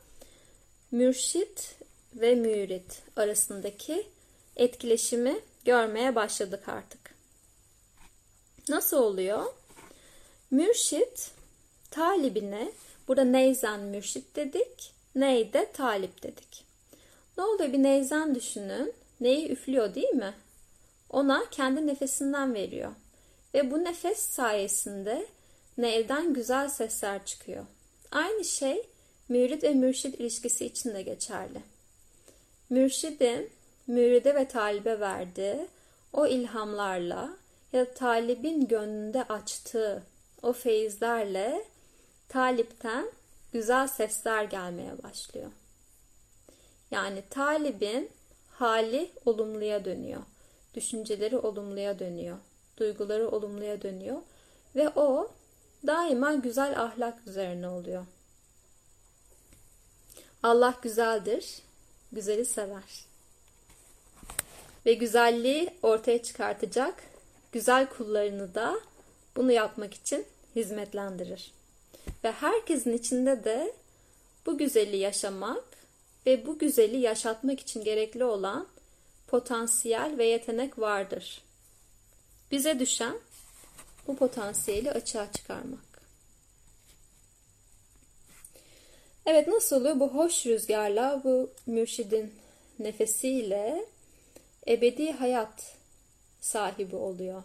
mürşit 0.90 1.76
ve 2.14 2.34
mürit 2.34 3.02
arasındaki 3.16 4.06
etkileşimi 4.56 5.40
görmeye 5.64 6.14
başladık 6.14 6.68
artık. 6.68 7.14
Nasıl 8.68 8.96
oluyor? 8.96 9.44
Mürşit 10.50 11.30
talibine 11.90 12.72
burada 13.08 13.24
neyzen 13.24 13.80
mürşit 13.80 14.36
dedik, 14.36 14.92
neyde 15.14 15.72
talip 15.72 16.22
dedik. 16.22 16.64
Ne 17.38 17.44
oluyor 17.44 17.72
bir 17.72 17.82
neyzen 17.82 18.34
düşünün. 18.34 18.92
Neyi 19.20 19.48
üflüyor 19.48 19.94
değil 19.94 20.14
mi? 20.14 20.34
Ona 21.10 21.50
kendi 21.50 21.86
nefesinden 21.86 22.54
veriyor. 22.54 22.92
Ve 23.54 23.70
bu 23.70 23.84
nefes 23.84 24.18
sayesinde 24.18 25.26
nevden 25.78 26.34
güzel 26.34 26.68
sesler 26.68 27.24
çıkıyor. 27.24 27.64
Aynı 28.10 28.44
şey 28.44 28.82
mürid 29.30 29.62
ve 29.62 29.74
mürşid 29.74 30.14
ilişkisi 30.14 30.66
için 30.66 30.94
de 30.94 31.02
geçerli. 31.02 31.62
Mürşidin 32.70 33.50
müride 33.86 34.34
ve 34.34 34.48
talibe 34.48 35.00
verdiği 35.00 35.66
o 36.12 36.26
ilhamlarla 36.26 37.36
ya 37.72 37.86
da 37.86 37.94
talibin 37.94 38.68
gönlünde 38.68 39.22
açtığı 39.24 40.02
o 40.42 40.52
feyizlerle 40.52 41.64
talipten 42.28 43.10
güzel 43.52 43.86
sesler 43.86 44.44
gelmeye 44.44 45.02
başlıyor. 45.02 45.50
Yani 46.90 47.22
talibin 47.30 48.10
hali 48.50 49.10
olumluya 49.26 49.84
dönüyor. 49.84 50.22
Düşünceleri 50.74 51.38
olumluya 51.38 51.98
dönüyor. 51.98 52.38
Duyguları 52.76 53.28
olumluya 53.28 53.82
dönüyor. 53.82 54.16
Ve 54.76 54.88
o 54.88 55.30
daima 55.86 56.34
güzel 56.34 56.82
ahlak 56.82 57.26
üzerine 57.26 57.68
oluyor. 57.68 58.06
Allah 60.42 60.74
güzeldir, 60.82 61.58
güzeli 62.12 62.44
sever. 62.44 63.04
Ve 64.86 64.92
güzelliği 64.92 65.70
ortaya 65.82 66.22
çıkartacak 66.22 67.02
güzel 67.52 67.88
kullarını 67.88 68.54
da 68.54 68.80
bunu 69.36 69.52
yapmak 69.52 69.94
için 69.94 70.26
hizmetlendirir. 70.56 71.52
Ve 72.24 72.32
herkesin 72.32 72.92
içinde 72.92 73.44
de 73.44 73.72
bu 74.46 74.58
güzeli 74.58 74.96
yaşamak 74.96 75.64
ve 76.26 76.46
bu 76.46 76.58
güzeli 76.58 76.96
yaşatmak 76.96 77.60
için 77.60 77.84
gerekli 77.84 78.24
olan 78.24 78.66
potansiyel 79.26 80.18
ve 80.18 80.26
yetenek 80.26 80.78
vardır. 80.78 81.42
Bize 82.50 82.78
düşen 82.78 83.16
bu 84.06 84.16
potansiyeli 84.16 84.90
açığa 84.90 85.32
çıkarmak. 85.32 85.89
Evet 89.32 89.48
nasıl 89.48 89.76
oluyor? 89.76 90.00
Bu 90.00 90.08
hoş 90.08 90.46
rüzgarla, 90.46 91.20
bu 91.24 91.50
mürşidin 91.66 92.34
nefesiyle 92.78 93.84
ebedi 94.68 95.12
hayat 95.12 95.76
sahibi 96.40 96.96
oluyor 96.96 97.42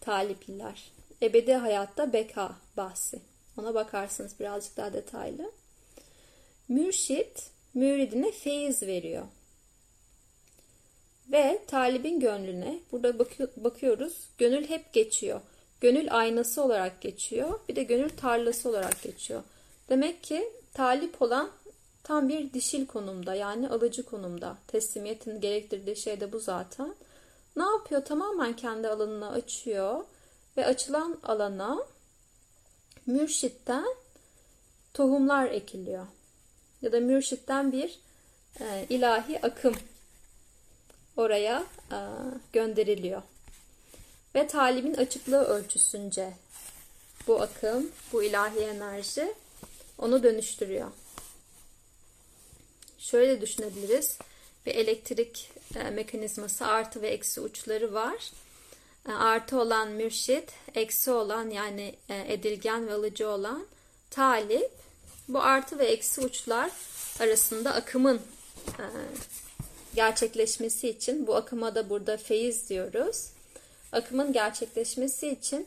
talipliler. 0.00 0.90
Ebedi 1.22 1.54
hayatta 1.54 2.12
beka 2.12 2.56
bahsi. 2.76 3.18
Ona 3.58 3.74
bakarsınız 3.74 4.40
birazcık 4.40 4.76
daha 4.76 4.92
detaylı. 4.92 5.52
Mürşit 6.68 7.50
müridine 7.74 8.32
feyiz 8.32 8.82
veriyor. 8.82 9.24
Ve 11.32 11.62
talibin 11.66 12.20
gönlüne 12.20 12.78
burada 12.92 13.18
bakıyoruz 13.56 14.28
gönül 14.38 14.68
hep 14.68 14.92
geçiyor. 14.92 15.40
Gönül 15.80 16.16
aynası 16.16 16.62
olarak 16.62 17.00
geçiyor. 17.00 17.60
Bir 17.68 17.76
de 17.76 17.82
gönül 17.82 18.10
tarlası 18.10 18.68
olarak 18.68 19.02
geçiyor. 19.02 19.42
Demek 19.88 20.22
ki 20.22 20.61
talip 20.74 21.22
olan 21.22 21.50
tam 22.02 22.28
bir 22.28 22.52
dişil 22.52 22.86
konumda 22.86 23.34
yani 23.34 23.68
alıcı 23.68 24.02
konumda. 24.02 24.56
Teslimiyetin 24.66 25.40
gerektirdiği 25.40 25.96
şey 25.96 26.20
de 26.20 26.32
bu 26.32 26.40
zaten. 26.40 26.94
Ne 27.56 27.62
yapıyor? 27.62 28.04
Tamamen 28.04 28.56
kendi 28.56 28.88
alanını 28.88 29.30
açıyor 29.30 30.04
ve 30.56 30.66
açılan 30.66 31.18
alana 31.22 31.78
mürşitten 33.06 33.94
tohumlar 34.94 35.46
ekiliyor. 35.46 36.06
Ya 36.82 36.92
da 36.92 37.00
mürşitten 37.00 37.72
bir 37.72 37.98
e, 38.60 38.86
ilahi 38.88 39.46
akım 39.46 39.74
oraya 41.16 41.64
e, 41.92 41.98
gönderiliyor. 42.52 43.22
Ve 44.34 44.46
talibin 44.46 44.94
açıklığı 44.94 45.44
ölçüsünce 45.44 46.32
bu 47.26 47.42
akım, 47.42 47.90
bu 48.12 48.22
ilahi 48.22 48.58
enerji 48.58 49.34
onu 50.02 50.22
dönüştürüyor. 50.22 50.90
Şöyle 52.98 53.40
düşünebiliriz. 53.40 54.18
Bir 54.66 54.74
elektrik 54.74 55.50
e, 55.74 55.90
mekanizması 55.90 56.66
artı 56.66 57.02
ve 57.02 57.08
eksi 57.08 57.40
uçları 57.40 57.94
var. 57.94 58.32
E, 59.08 59.12
artı 59.12 59.60
olan 59.60 59.88
mürşit, 59.88 60.52
eksi 60.74 61.10
olan 61.10 61.50
yani 61.50 61.94
e, 62.08 62.32
edilgen 62.32 62.88
ve 62.88 62.92
alıcı 62.92 63.28
olan 63.28 63.66
talip. 64.10 64.70
Bu 65.28 65.42
artı 65.42 65.78
ve 65.78 65.84
eksi 65.84 66.20
uçlar 66.20 66.70
arasında 67.20 67.74
akımın 67.74 68.20
gerçekleşmesi 69.94 70.88
için 70.88 71.26
bu 71.26 71.34
akıma 71.34 71.74
da 71.74 71.90
burada 71.90 72.16
feyiz 72.16 72.68
diyoruz. 72.68 73.26
Akımın 73.92 74.32
gerçekleşmesi 74.32 75.28
için 75.28 75.66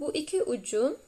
bu 0.00 0.14
iki 0.14 0.42
ucun 0.42 0.98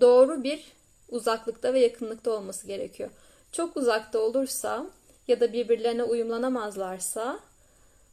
doğru 0.00 0.44
bir 0.44 0.72
uzaklıkta 1.14 1.74
ve 1.74 1.80
yakınlıkta 1.80 2.30
olması 2.30 2.66
gerekiyor. 2.66 3.10
Çok 3.52 3.76
uzakta 3.76 4.18
olursa 4.18 4.86
ya 5.28 5.40
da 5.40 5.52
birbirlerine 5.52 6.02
uyumlanamazlarsa 6.02 7.40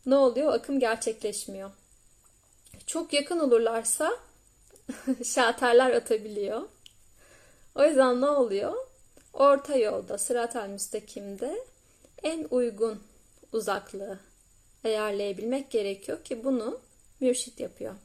ne 0.05 0.15
oluyor? 0.15 0.53
Akım 0.53 0.79
gerçekleşmiyor. 0.79 1.71
Çok 2.85 3.13
yakın 3.13 3.39
olurlarsa 3.39 4.11
şaterler 5.23 5.91
atabiliyor. 5.91 6.61
O 7.75 7.83
yüzden 7.83 8.21
ne 8.21 8.29
oluyor? 8.29 8.73
Orta 9.33 9.75
yolda, 9.75 10.17
sırat-el 10.17 10.69
müstakimde 10.69 11.65
en 12.23 12.47
uygun 12.51 13.03
uzaklığı 13.51 14.19
ayarlayabilmek 14.85 15.71
gerekiyor 15.71 16.23
ki 16.23 16.43
bunu 16.43 16.79
mürşit 17.19 17.59
yapıyor. 17.59 17.95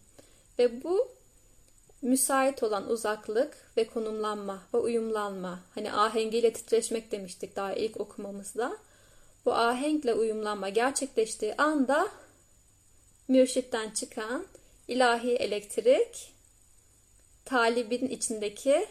Ve 0.58 0.82
bu 0.84 1.15
müsait 2.06 2.62
olan 2.62 2.90
uzaklık 2.90 3.56
ve 3.76 3.86
konumlanma 3.86 4.62
ve 4.74 4.78
uyumlanma. 4.78 5.60
Hani 5.74 5.92
ahengiyle 5.92 6.52
titreşmek 6.52 7.12
demiştik 7.12 7.56
daha 7.56 7.72
ilk 7.72 8.00
okumamızda. 8.00 8.76
Bu 9.44 9.54
ahenkle 9.54 10.14
uyumlanma 10.14 10.68
gerçekleştiği 10.68 11.54
anda 11.56 12.08
mürşitten 13.28 13.90
çıkan 13.90 14.46
ilahi 14.88 15.30
elektrik 15.30 16.32
talibin 17.44 18.08
içindeki 18.08 18.86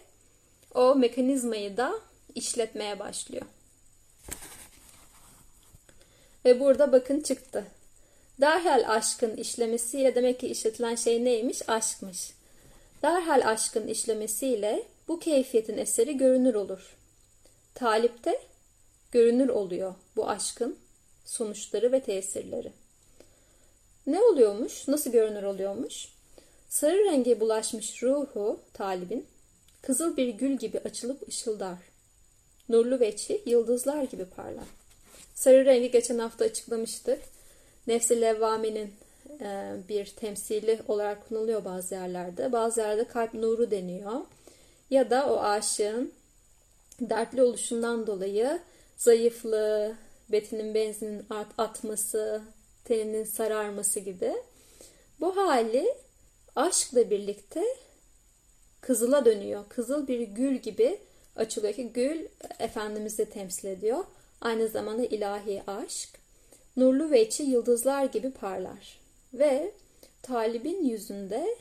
o 0.74 0.96
mekanizmayı 0.96 1.78
da 1.78 1.94
işletmeye 2.36 3.00
başlıyor. 3.00 3.46
Ve 6.46 6.60
burada 6.60 6.92
bakın 6.92 7.22
çıktı. 7.22 7.66
Derhal 8.42 8.84
aşkın 8.88 9.38
işlemesiyle 9.38 10.16
demek 10.16 10.40
ki 10.40 10.48
işletilen 10.48 10.96
şey 10.96 11.26
neymiş? 11.26 11.70
Aşkmış. 11.70 12.36
Derhal 13.02 13.48
aşkın 13.48 13.88
işlemesiyle 13.88 14.88
bu 15.08 15.20
keyfiyetin 15.20 15.78
eseri 15.78 16.18
görünür 16.18 16.54
olur. 16.54 16.98
Talipte 17.76 18.42
görünür 19.12 19.50
oluyor 19.50 19.96
bu 20.16 20.30
aşkın 20.30 20.78
sonuçları 21.26 21.92
ve 21.92 22.02
tesirleri. 22.04 22.72
Ne 24.08 24.22
oluyormuş? 24.22 24.88
Nasıl 24.88 25.12
görünür 25.12 25.44
oluyormuş? 25.44 26.08
Sarı 26.70 27.06
renge 27.06 27.40
bulaşmış 27.40 28.04
ruhu 28.04 28.60
talibin 28.74 29.26
kızıl 29.82 30.18
bir 30.18 30.28
gül 30.28 30.58
gibi 30.58 30.80
açılıp 30.80 31.28
ışıldar. 31.28 31.78
Nurlu 32.70 33.00
veçi 33.00 33.42
yıldızlar 33.46 34.04
gibi 34.04 34.26
parlar. 34.26 34.66
Sarı 35.36 35.66
rengi 35.66 35.92
geçen 35.92 36.20
hafta 36.20 36.46
açıklamıştık. 36.46 37.20
Nefsi 37.88 38.22
levvamenin 38.22 38.94
bir 39.90 40.06
temsili 40.06 40.80
olarak 40.88 41.30
kullanılıyor 41.30 41.66
bazı 41.66 41.96
yerlerde. 41.96 42.52
Bazı 42.52 42.82
yerlerde 42.82 43.08
kalp 43.08 43.34
nuru 43.34 43.72
deniyor. 43.72 44.22
Ya 44.90 45.10
da 45.10 45.34
o 45.34 45.40
aşığın 45.40 46.14
dertli 47.02 47.44
oluşundan 47.44 48.08
dolayı 48.08 48.60
zayıflığı, 48.98 49.96
betinin 50.30 50.74
benzinin 50.74 51.26
atması, 51.58 52.42
teninin 52.84 53.24
sararması 53.24 54.00
gibi. 54.00 54.34
Bu 55.20 55.38
hali 55.38 55.96
aşkla 56.56 57.10
birlikte 57.10 57.64
kızıla 58.82 59.26
dönüyor. 59.26 59.64
Kızıl 59.70 60.08
bir 60.08 60.22
gül 60.22 60.56
gibi 60.56 61.00
açılıyor 61.36 61.74
ki 61.74 61.94
gül 61.94 62.28
Efendimiz'i 62.60 63.30
temsil 63.30 63.68
ediyor. 63.68 64.04
Aynı 64.42 64.68
zamanda 64.68 65.06
ilahi 65.06 65.64
aşk. 65.68 66.10
Nurlu 66.78 67.12
ve 67.12 67.28
içi 67.28 67.44
yıldızlar 67.44 68.06
gibi 68.06 68.32
parlar. 68.32 69.05
Ve 69.40 69.72
talibin 70.22 70.84
yüzünde 70.84 71.56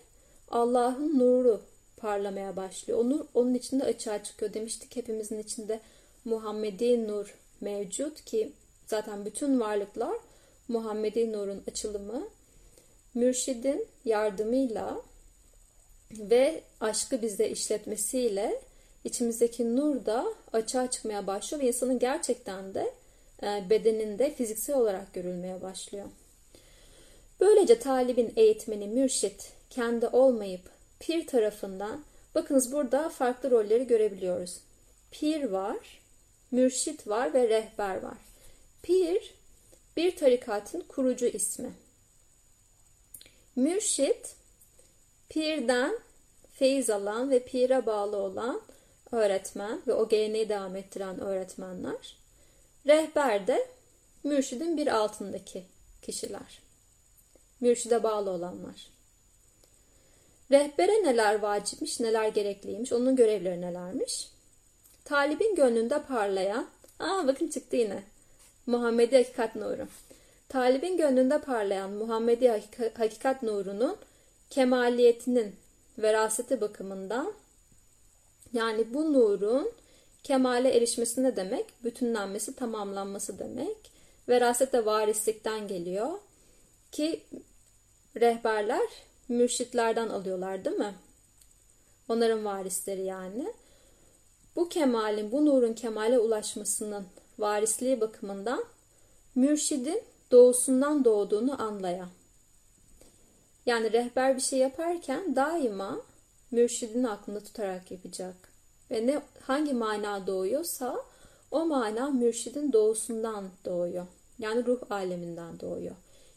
Allah'ın 0.50 1.18
nuru 1.18 1.60
parlamaya 1.96 2.56
başlıyor. 2.56 2.98
O 2.98 3.10
nur 3.10 3.26
onun 3.34 3.54
içinde 3.54 3.84
açığa 3.84 4.22
çıkıyor. 4.22 4.54
Demiştik 4.54 4.96
hepimizin 4.96 5.38
içinde 5.38 5.80
Muhammedi 6.24 7.08
nur 7.08 7.34
mevcut 7.60 8.24
ki 8.24 8.52
zaten 8.86 9.24
bütün 9.24 9.60
varlıklar 9.60 10.16
Muhammedi 10.68 11.32
nurun 11.32 11.62
açılımı. 11.68 12.28
Mürşidin 13.14 13.86
yardımıyla 14.04 15.02
ve 16.10 16.62
aşkı 16.80 17.22
bizde 17.22 17.50
işletmesiyle 17.50 18.60
içimizdeki 19.04 19.76
nur 19.76 20.06
da 20.06 20.26
açığa 20.52 20.90
çıkmaya 20.90 21.26
başlıyor 21.26 21.62
ve 21.62 21.68
insanın 21.68 21.98
gerçekten 21.98 22.74
de 22.74 22.94
e, 23.42 23.70
bedeninde 23.70 24.34
fiziksel 24.34 24.76
olarak 24.76 25.14
görülmeye 25.14 25.62
başlıyor. 25.62 26.06
Böylece 27.44 27.78
talibin 27.78 28.32
eğitmeni 28.36 28.88
mürşit 28.88 29.52
kendi 29.70 30.06
olmayıp 30.06 30.70
pir 31.00 31.26
tarafından 31.26 32.04
bakınız 32.34 32.72
burada 32.72 33.08
farklı 33.08 33.50
rolleri 33.50 33.86
görebiliyoruz. 33.86 34.60
Pir 35.10 35.44
var, 35.44 36.00
mürşit 36.50 37.08
var 37.08 37.34
ve 37.34 37.48
rehber 37.48 38.02
var. 38.02 38.18
Pir 38.82 39.34
bir 39.96 40.16
tarikatın 40.16 40.80
kurucu 40.80 41.26
ismi. 41.26 41.72
Mürşit 43.56 44.34
pirden 45.28 45.98
feyiz 46.52 46.90
alan 46.90 47.30
ve 47.30 47.44
pire 47.44 47.86
bağlı 47.86 48.16
olan 48.16 48.60
öğretmen 49.12 49.82
ve 49.86 49.94
o 49.94 50.08
geleneği 50.08 50.48
devam 50.48 50.76
ettiren 50.76 51.20
öğretmenler. 51.20 52.16
Rehber 52.86 53.46
de 53.46 53.68
mürşidin 54.24 54.76
bir 54.76 54.86
altındaki 54.86 55.64
kişiler. 56.02 56.63
Mürşide 57.64 58.02
bağlı 58.02 58.30
olanlar. 58.30 58.88
Rehbere 60.50 61.04
neler 61.04 61.38
vacipmiş, 61.38 62.00
neler 62.00 62.28
gerekliymiş, 62.28 62.92
onun 62.92 63.16
görevleri 63.16 63.60
nelermiş? 63.60 64.28
Talibin 65.04 65.54
gönlünde 65.54 66.02
parlayan, 66.02 66.68
aa 66.98 67.26
bakın 67.26 67.48
çıktı 67.48 67.76
yine, 67.76 68.02
Muhammedi 68.66 69.16
Hakikat 69.16 69.56
Nuru. 69.56 69.88
Talibin 70.48 70.96
gönlünde 70.96 71.38
parlayan 71.38 71.90
Muhammedi 71.90 72.48
Hakikat 72.96 73.42
Nuru'nun 73.42 73.96
kemaliyetinin 74.50 75.56
veraseti 75.98 76.60
bakımından 76.60 77.32
yani 78.52 78.94
bu 78.94 79.12
nurun 79.12 79.72
kemale 80.22 80.76
erişmesi 80.76 81.22
ne 81.22 81.36
demek? 81.36 81.84
Bütünlenmesi, 81.84 82.56
tamamlanması 82.56 83.38
demek. 83.38 83.76
Veraset 84.28 84.72
de 84.72 84.86
varislikten 84.86 85.68
geliyor. 85.68 86.18
Ki 86.92 87.22
rehberler 88.16 88.88
mürşitlerden 89.28 90.08
alıyorlar 90.08 90.64
değil 90.64 90.76
mi? 90.76 90.94
Onların 92.08 92.44
varisleri 92.44 93.02
yani. 93.02 93.52
Bu 94.56 94.68
kemalin, 94.68 95.32
bu 95.32 95.46
nurun 95.46 95.72
kemale 95.72 96.18
ulaşmasının 96.18 97.06
varisliği 97.38 98.00
bakımından 98.00 98.64
mürşidin 99.34 100.02
doğusundan 100.30 101.04
doğduğunu 101.04 101.62
anlayan. 101.62 102.08
Yani 103.66 103.92
rehber 103.92 104.36
bir 104.36 104.42
şey 104.42 104.58
yaparken 104.58 105.36
daima 105.36 106.00
mürşidini 106.50 107.08
aklında 107.08 107.40
tutarak 107.40 107.90
yapacak. 107.90 108.34
Ve 108.90 109.06
ne 109.06 109.22
hangi 109.40 109.72
mana 109.72 110.26
doğuyorsa 110.26 110.96
o 111.50 111.66
mana 111.66 112.10
mürşidin 112.10 112.72
doğusundan 112.72 113.44
doğuyor. 113.64 114.06
Yani 114.38 114.66
ruh 114.66 114.80
aleminden 114.90 115.60
doğuyor. 115.60 115.94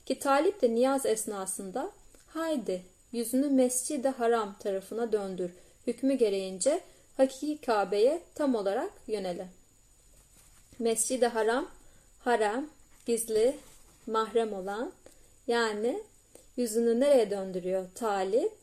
Ki 0.08 0.20
talip 0.20 0.62
de 0.62 0.76
niyaz 0.76 1.06
esnasında 1.06 1.91
haydi 2.28 2.82
yüzünü 3.12 3.50
mescid 3.50 4.06
haram 4.06 4.58
tarafına 4.60 5.12
döndür. 5.12 5.52
Hükmü 5.88 6.13
gereğince 6.13 6.82
hakiki 7.17 7.62
Kabe'ye 7.62 8.22
tam 8.36 8.56
olarak 8.56 8.91
yönele. 9.08 9.48
mescid 10.80 11.24
haram, 11.24 11.67
harem, 12.20 12.70
gizli, 13.06 13.56
mahrem 14.08 14.54
olan 14.54 14.91
yani 15.48 16.04
yüzünü 16.58 17.00
nereye 17.00 17.32
döndürüyor 17.32 17.86
talip? 17.96 18.58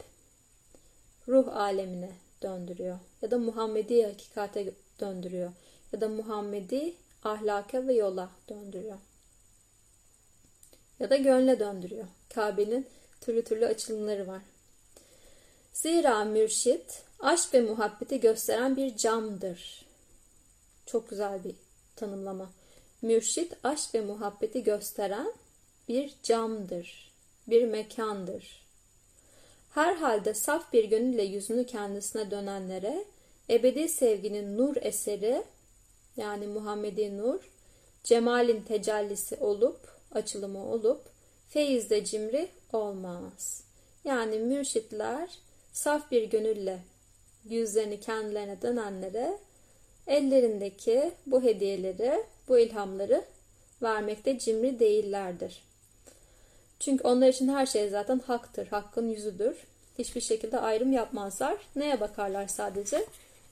Ruh 1.28 1.56
alemine 1.56 2.10
döndürüyor. 2.42 2.98
Ya 3.22 3.30
da 3.30 3.38
Muhammedi 3.38 4.04
hakikate 4.06 4.72
döndürüyor. 5.00 5.52
Ya 5.92 6.00
da 6.00 6.08
Muhammedi 6.08 6.94
ahlaka 7.24 7.86
ve 7.86 7.94
yola 7.94 8.30
döndürüyor. 8.48 8.98
Ya 11.04 11.10
da 11.10 11.16
gönle 11.16 11.60
döndürüyor. 11.60 12.04
Kabe'nin 12.34 12.86
türlü 13.20 13.44
türlü 13.44 13.66
açılımları 13.66 14.26
var. 14.26 14.42
Zira 15.72 16.24
mürşit 16.24 17.02
aşk 17.20 17.54
ve 17.54 17.60
muhabbeti 17.60 18.20
gösteren 18.20 18.76
bir 18.76 18.96
camdır. 18.96 19.86
Çok 20.86 21.10
güzel 21.10 21.44
bir 21.44 21.54
tanımlama. 21.96 22.50
Mürşit 23.02 23.52
aşk 23.64 23.94
ve 23.94 24.00
muhabbeti 24.00 24.62
gösteren 24.62 25.32
bir 25.88 26.14
camdır, 26.22 27.12
bir 27.48 27.64
mekandır. 27.64 28.66
Herhalde 29.70 30.34
saf 30.34 30.72
bir 30.72 30.84
gönülle 30.84 31.22
yüzünü 31.22 31.66
kendisine 31.66 32.30
dönenlere 32.30 33.04
ebedi 33.50 33.88
sevginin 33.88 34.58
nur 34.58 34.76
eseri 34.76 35.44
yani 36.16 36.46
Muhammedi 36.46 37.18
Nur 37.18 37.50
cemalin 38.04 38.62
tecellisi 38.62 39.36
olup 39.36 39.93
açılımı 40.16 40.72
olup 40.72 41.00
feyizde 41.48 42.04
cimri 42.04 42.48
olmaz. 42.72 43.64
Yani 44.04 44.38
mürşitler 44.38 45.38
saf 45.72 46.10
bir 46.10 46.22
gönülle 46.22 46.78
yüzlerini 47.44 48.00
kendilerine 48.00 48.62
dönenlere 48.62 49.38
ellerindeki 50.06 51.12
bu 51.26 51.42
hediyeleri, 51.42 52.24
bu 52.48 52.58
ilhamları 52.58 53.24
vermekte 53.82 54.38
cimri 54.38 54.80
değillerdir. 54.80 55.62
Çünkü 56.80 57.04
onlar 57.04 57.28
için 57.28 57.48
her 57.48 57.66
şey 57.66 57.88
zaten 57.88 58.18
haktır, 58.18 58.66
hakkın 58.66 59.08
yüzüdür. 59.08 59.56
Hiçbir 59.98 60.20
şekilde 60.20 60.60
ayrım 60.60 60.92
yapmazlar. 60.92 61.56
Neye 61.76 62.00
bakarlar 62.00 62.48
sadece? 62.48 63.06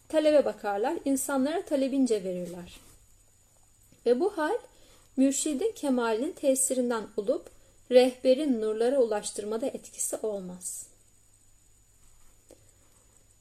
Talebe 0.08 0.44
bakarlar. 0.44 0.98
İnsanlara 1.04 1.64
talebince 1.64 2.24
verirler. 2.24 2.80
Ve 4.06 4.20
bu 4.20 4.38
hal 4.38 4.58
mürşidin 5.16 5.72
kemalinin 5.72 6.32
tesirinden 6.32 7.08
olup 7.16 7.50
rehberin 7.90 8.60
nurlara 8.60 8.98
ulaştırmada 8.98 9.66
etkisi 9.66 10.16
olmaz. 10.16 10.86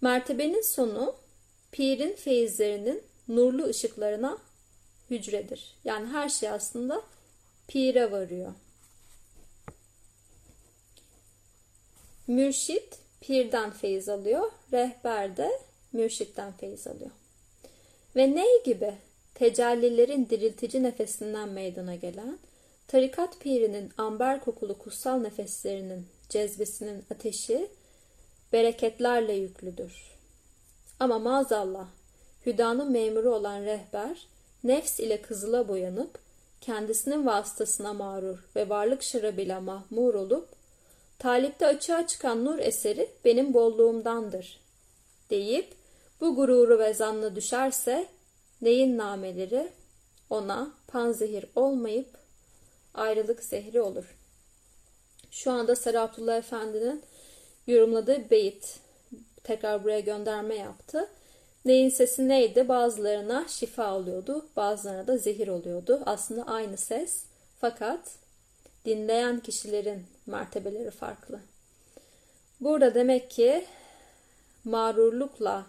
Mertebenin 0.02 0.62
sonu 0.62 1.16
pirin 1.72 2.16
feyizlerinin 2.16 3.04
nurlu 3.28 3.66
ışıklarına 3.66 4.38
hücredir. 5.10 5.76
Yani 5.84 6.08
her 6.08 6.30
şey 6.30 6.50
aslında 6.50 7.02
pire 7.68 8.12
varıyor. 8.12 8.54
Mürşit 12.28 13.00
pirden 13.22 13.72
feyiz 13.72 14.10
alıyor, 14.10 14.52
rehber 14.72 15.38
de 15.38 15.52
mürşitten 15.94 16.52
feyiz 16.52 16.88
alıyor. 16.88 17.12
Ve 18.16 18.36
ney 18.36 18.64
gibi 18.64 18.94
tecellilerin 19.42 20.30
diriltici 20.30 20.84
nefesinden 20.84 21.50
meydana 21.50 21.96
gelen, 21.96 22.40
tarikat 22.88 23.40
pirinin 23.40 23.90
amber 23.98 24.40
kokulu 24.40 24.78
kutsal 24.78 25.20
nefeslerinin 25.20 26.08
cezbesinin 26.30 27.04
ateşi 27.12 27.68
bereketlerle 28.54 29.34
yüklüdür. 29.34 29.94
Ama 31.00 31.20
maazallah 31.20 31.88
hüdanın 32.46 32.92
memuru 32.92 33.36
olan 33.36 33.62
rehber 33.62 34.28
nefs 34.64 35.00
ile 35.00 35.22
kızıla 35.22 35.68
boyanıp 35.68 36.20
kendisinin 36.62 37.26
vasıtasına 37.26 37.94
mağrur 37.94 38.46
ve 38.56 38.70
varlık 38.70 39.04
şarabıyla 39.04 39.62
mahmur 39.62 40.14
olup, 40.14 40.48
talipte 41.20 41.68
açığa 41.68 42.08
çıkan 42.08 42.46
nur 42.46 42.60
eseri 42.60 43.10
benim 43.26 43.54
bolluğumdandır 43.54 44.60
deyip 45.30 45.74
bu 46.22 46.36
gururu 46.36 46.80
ve 46.80 46.94
zannı 46.94 47.36
düşerse 47.36 48.08
nameleri 48.62 49.72
ona 50.30 50.72
panzehir 50.88 51.46
olmayıp 51.56 52.18
ayrılık 52.94 53.44
zehri 53.44 53.82
olur. 53.82 54.18
Şu 55.32 55.52
anda 55.52 55.76
Sarı 55.76 56.02
Abdullah 56.02 56.38
Efendi'nin 56.38 57.04
yorumladığı 57.68 58.30
beyit 58.30 58.80
tekrar 59.44 59.84
buraya 59.84 60.00
gönderme 60.00 60.56
yaptı. 60.56 61.10
Neyin 61.66 61.90
sesi 61.90 62.28
neydi? 62.28 62.68
Bazılarına 62.68 63.48
şifa 63.48 63.96
oluyordu, 63.96 64.46
bazılarına 64.56 65.08
da 65.08 65.18
zehir 65.18 65.48
oluyordu. 65.48 66.02
Aslında 66.06 66.44
aynı 66.44 66.78
ses 66.78 67.26
fakat 67.60 68.16
dinleyen 68.86 69.40
kişilerin 69.40 70.06
mertebeleri 70.26 70.92
farklı. 70.92 71.40
Burada 72.60 72.96
demek 72.96 73.32
ki 73.32 73.66
mağrurlukla 74.64 75.66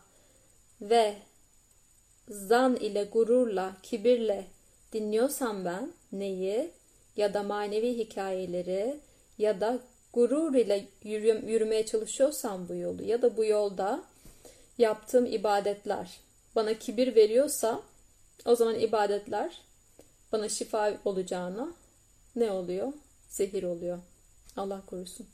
ve 0.80 1.16
zan 2.32 2.76
ile 2.76 3.04
gururla, 3.04 3.76
kibirle 3.82 4.46
dinliyorsam 4.92 5.64
ben 5.64 5.92
neyi 6.12 6.70
ya 7.16 7.34
da 7.34 7.42
manevi 7.42 7.98
hikayeleri 7.98 9.00
ya 9.38 9.60
da 9.60 9.78
gurur 10.12 10.54
ile 10.54 10.88
yürümeye 11.46 11.86
çalışıyorsam 11.86 12.68
bu 12.68 12.74
yolu 12.74 13.02
ya 13.02 13.22
da 13.22 13.36
bu 13.36 13.44
yolda 13.44 14.04
yaptığım 14.78 15.26
ibadetler 15.26 16.20
bana 16.56 16.78
kibir 16.78 17.14
veriyorsa 17.14 17.82
o 18.44 18.56
zaman 18.56 18.80
ibadetler 18.80 19.62
bana 20.32 20.48
şifa 20.48 20.94
olacağına 21.04 21.72
ne 22.36 22.50
oluyor? 22.50 22.92
Zehir 23.28 23.62
oluyor. 23.62 23.98
Allah 24.56 24.82
korusun. 24.86 25.26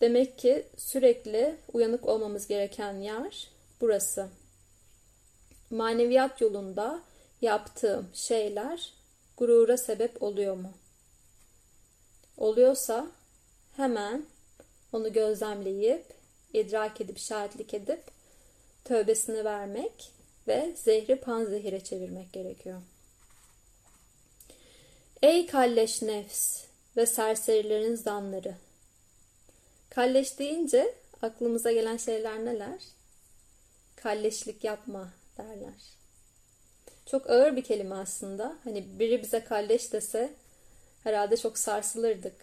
Demek 0.00 0.38
ki 0.38 0.66
sürekli 0.76 1.56
uyanık 1.72 2.08
olmamız 2.08 2.46
gereken 2.46 2.92
yer 2.98 3.48
burası. 3.80 4.28
Maneviyat 5.70 6.40
yolunda 6.40 7.02
yaptığım 7.40 8.08
şeyler 8.14 8.92
gurura 9.36 9.76
sebep 9.76 10.22
oluyor 10.22 10.56
mu? 10.56 10.72
Oluyorsa 12.36 13.06
hemen 13.76 14.26
onu 14.92 15.12
gözlemleyip, 15.12 16.04
idrak 16.52 17.00
edip, 17.00 17.18
şahitlik 17.18 17.74
edip 17.74 18.02
tövbesini 18.84 19.44
vermek 19.44 20.12
ve 20.48 20.74
zehri 20.76 21.20
panzehire 21.20 21.84
çevirmek 21.84 22.32
gerekiyor. 22.32 22.82
Ey 25.22 25.46
kalleş 25.46 26.02
nefs 26.02 26.64
ve 26.96 27.06
serserilerin 27.06 27.96
zanları. 27.96 28.54
Kalleş 29.90 30.38
deyince 30.38 30.94
aklımıza 31.22 31.72
gelen 31.72 31.96
şeyler 31.96 32.44
neler? 32.44 32.82
Kalleşlik 33.96 34.64
yapma 34.64 35.12
derler. 35.38 35.94
Çok 37.06 37.30
ağır 37.30 37.56
bir 37.56 37.64
kelime 37.64 37.94
aslında. 37.94 38.56
Hani 38.64 38.98
biri 38.98 39.22
bize 39.22 39.44
kalleş 39.44 39.92
dese 39.92 40.34
herhalde 41.04 41.36
çok 41.36 41.58
sarsılırdık. 41.58 42.34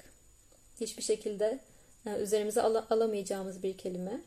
Hiçbir 0.82 1.04
şekilde 1.04 1.60
e, 2.06 2.10
üzerimize 2.10 2.62
al- 2.62 2.86
alamayacağımız 2.90 3.64
bir 3.64 3.78
kelime. 3.78 4.22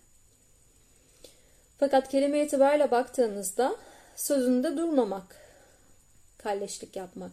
Fakat 1.78 2.08
kelime 2.08 2.44
itibariyle 2.44 2.90
baktığınızda 2.90 3.76
sözünde 4.16 4.76
durmamak, 4.76 5.36
kalleşlik 6.38 6.96
yapmak. 6.96 7.32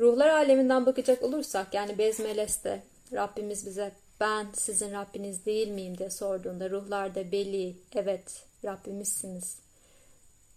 Ruhlar 0.00 0.28
aleminden 0.28 0.86
bakacak 0.86 1.22
olursak 1.22 1.74
yani 1.74 1.98
Bezmeles'te 1.98 2.82
Rabbimiz 3.12 3.66
bize 3.66 3.92
ben 4.20 4.46
sizin 4.54 4.92
Rabbiniz 4.92 5.46
değil 5.46 5.68
miyim 5.68 5.98
diye 5.98 6.10
sorduğunda 6.10 6.70
ruhlarda 6.70 7.32
beli 7.32 7.76
evet 7.94 8.42
Rabbimizsiniz 8.64 9.58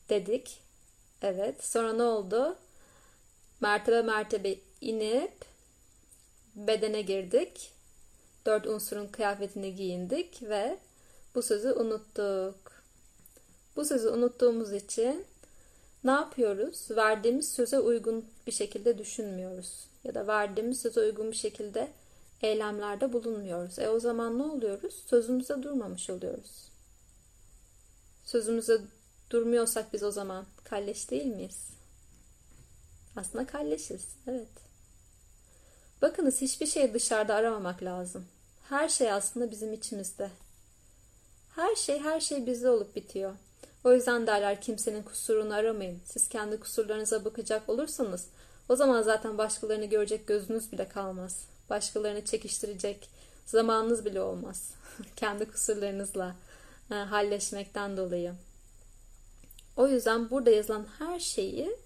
dedik. 0.09 0.61
Evet. 1.21 1.63
Sonra 1.63 1.93
ne 1.93 2.03
oldu? 2.03 2.55
Mertebe 3.61 4.01
mertebe 4.01 4.55
inip 4.81 5.45
bedene 6.55 7.01
girdik. 7.01 7.71
Dört 8.45 8.67
unsurun 8.67 9.07
kıyafetini 9.07 9.75
giyindik 9.75 10.43
ve 10.43 10.77
bu 11.35 11.41
sözü 11.41 11.71
unuttuk. 11.71 12.55
Bu 13.75 13.85
sözü 13.85 14.09
unuttuğumuz 14.09 14.73
için 14.73 15.25
ne 16.03 16.11
yapıyoruz? 16.11 16.91
Verdiğimiz 16.91 17.51
söze 17.51 17.79
uygun 17.79 18.25
bir 18.47 18.51
şekilde 18.51 18.97
düşünmüyoruz. 18.97 19.87
Ya 20.03 20.15
da 20.15 20.27
verdiğimiz 20.27 20.81
söze 20.81 20.99
uygun 21.01 21.31
bir 21.31 21.37
şekilde 21.37 21.87
eylemlerde 22.41 23.13
bulunmuyoruz. 23.13 23.79
E 23.79 23.89
o 23.89 23.99
zaman 23.99 24.39
ne 24.39 24.43
oluyoruz? 24.43 25.03
Sözümüze 25.05 25.63
durmamış 25.63 26.09
oluyoruz. 26.09 26.66
Sözümüze 28.27 28.81
durmuyorsak 29.29 29.93
biz 29.93 30.03
o 30.03 30.11
zaman 30.11 30.45
kalleş 30.63 31.11
değil 31.11 31.25
miyiz? 31.25 31.67
Aslında 33.15 33.47
kalleşiz. 33.47 34.07
Evet. 34.27 34.47
Bakınız 36.01 36.41
hiçbir 36.41 36.65
şey 36.65 36.93
dışarıda 36.93 37.35
aramamak 37.35 37.83
lazım. 37.83 38.25
Her 38.69 38.89
şey 38.89 39.11
aslında 39.11 39.51
bizim 39.51 39.73
içimizde. 39.73 40.29
Her 41.55 41.75
şey 41.75 41.99
her 41.99 42.19
şey 42.19 42.45
bizde 42.45 42.69
olup 42.69 42.95
bitiyor. 42.95 43.33
O 43.83 43.93
yüzden 43.93 44.27
derler 44.27 44.61
kimsenin 44.61 45.03
kusurunu 45.03 45.53
aramayın. 45.53 45.99
Siz 46.05 46.29
kendi 46.29 46.59
kusurlarınıza 46.59 47.25
bakacak 47.25 47.69
olursanız 47.69 48.27
o 48.69 48.75
zaman 48.75 49.01
zaten 49.01 49.37
başkalarını 49.37 49.85
görecek 49.85 50.27
gözünüz 50.27 50.71
bile 50.71 50.89
kalmaz. 50.89 51.45
Başkalarını 51.69 52.25
çekiştirecek 52.25 53.09
zamanınız 53.45 54.05
bile 54.05 54.21
olmaz. 54.21 54.71
kendi 55.15 55.45
kusurlarınızla 55.51 56.35
e, 56.91 56.95
halleşmekten 56.95 57.97
dolayı. 57.97 58.33
O 59.75 59.87
yüzden 59.87 60.29
burada 60.29 60.49
yazılan 60.49 60.87
her 60.99 61.19
şeyi 61.19 61.77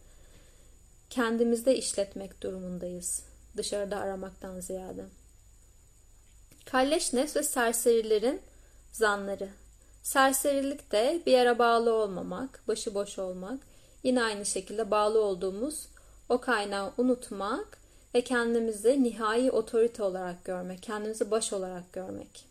kendimizde 1.10 1.78
işletmek 1.78 2.42
durumundayız. 2.44 3.24
Dışarıda 3.58 3.98
aramaktan 3.98 4.60
ziyade. 4.60 5.06
Kalleş 6.66 7.14
nefs 7.14 7.36
ve 7.36 7.44
serserilerin 7.44 8.42
zanları. 8.92 9.50
Serserilik 10.04 10.92
de 10.92 11.22
bir 11.26 11.32
yere 11.32 11.60
bağlı 11.60 11.94
olmamak, 11.94 12.64
başıboş 12.68 13.20
olmak, 13.20 13.60
yine 14.04 14.24
aynı 14.24 14.46
şekilde 14.46 14.92
bağlı 14.92 15.22
olduğumuz 15.22 15.88
o 16.30 16.42
kaynağı 16.42 16.94
unutmak 16.98 17.78
ve 18.16 18.22
kendimizi 18.22 19.04
nihai 19.04 19.52
otorite 19.52 20.04
olarak 20.04 20.46
görmek, 20.46 20.84
kendimizi 20.84 21.32
baş 21.32 21.54
olarak 21.54 21.94
görmek. 21.94 22.51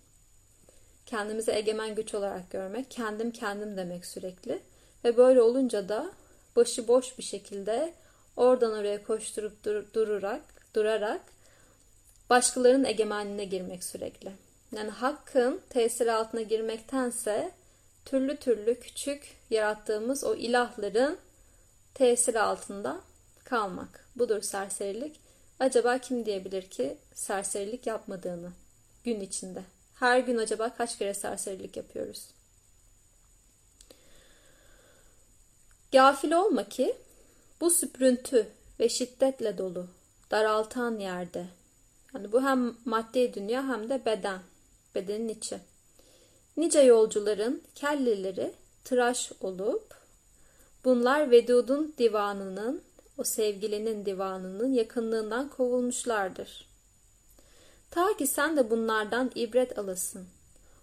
Kendimizi 1.11 1.51
egemen 1.51 1.95
güç 1.95 2.15
olarak 2.15 2.51
görmek, 2.51 2.91
kendim 2.91 3.31
kendim 3.31 3.77
demek 3.77 4.07
sürekli. 4.07 4.61
Ve 5.05 5.17
böyle 5.17 5.43
olunca 5.43 5.89
da 5.89 6.11
başı 6.57 6.89
boş 6.89 7.19
bir 7.19 7.23
şekilde 7.23 7.95
oradan 8.37 8.73
oraya 8.73 9.05
koşturup 9.05 9.65
dur 9.65 9.85
durarak, 9.95 10.43
durarak 10.75 11.21
başkalarının 12.31 12.85
egemenliğine 12.85 13.45
girmek 13.45 13.85
sürekli. 13.85 14.33
Yani 14.77 14.91
hakkın 14.91 15.61
tesir 15.71 16.07
altına 16.07 16.43
girmektense 16.43 17.53
türlü 18.05 18.37
türlü 18.37 18.81
küçük 18.81 19.37
yarattığımız 19.51 20.25
o 20.25 20.35
ilahların 20.35 21.19
tesir 21.95 22.35
altında 22.35 23.01
kalmak. 23.45 24.09
Budur 24.17 24.43
serserilik. 24.43 25.21
Acaba 25.61 25.99
kim 25.99 26.27
diyebilir 26.27 26.63
ki 26.63 26.97
serserilik 27.15 27.87
yapmadığını 27.87 28.53
gün 29.05 29.21
içinde? 29.21 29.63
Her 30.01 30.19
gün 30.19 30.39
acaba 30.39 30.75
kaç 30.75 30.99
kere 30.99 31.15
serserilik 31.15 31.77
yapıyoruz? 31.77 32.29
Gafil 35.93 36.33
olma 36.33 36.69
ki 36.69 36.97
bu 37.61 37.71
süprüntü 37.71 38.47
ve 38.81 38.89
şiddetle 38.89 39.59
dolu 39.59 39.87
daraltan 40.31 40.99
yerde 40.99 41.47
yani 42.15 42.33
bu 42.33 42.43
hem 42.43 42.77
maddi 42.85 43.35
dünya 43.35 43.69
hem 43.69 43.89
de 43.91 44.05
beden 44.07 44.41
bedenin 44.95 45.29
içi. 45.29 45.59
Nice 46.57 46.81
yolcuların 46.81 47.63
kelleleri 47.75 48.53
tıraş 48.85 49.33
olup 49.41 49.95
bunlar 50.85 51.31
Vedud'un 51.31 51.95
divanının 51.99 52.83
o 53.19 53.25
sevgilinin 53.25 54.07
divanının 54.07 54.73
yakınlığından 54.73 55.49
kovulmuşlardır. 55.49 56.70
Ta 57.91 58.17
ki 58.17 58.27
sen 58.27 58.57
de 58.57 58.71
bunlardan 58.71 59.31
ibret 59.35 59.79
alasın. 59.79 60.27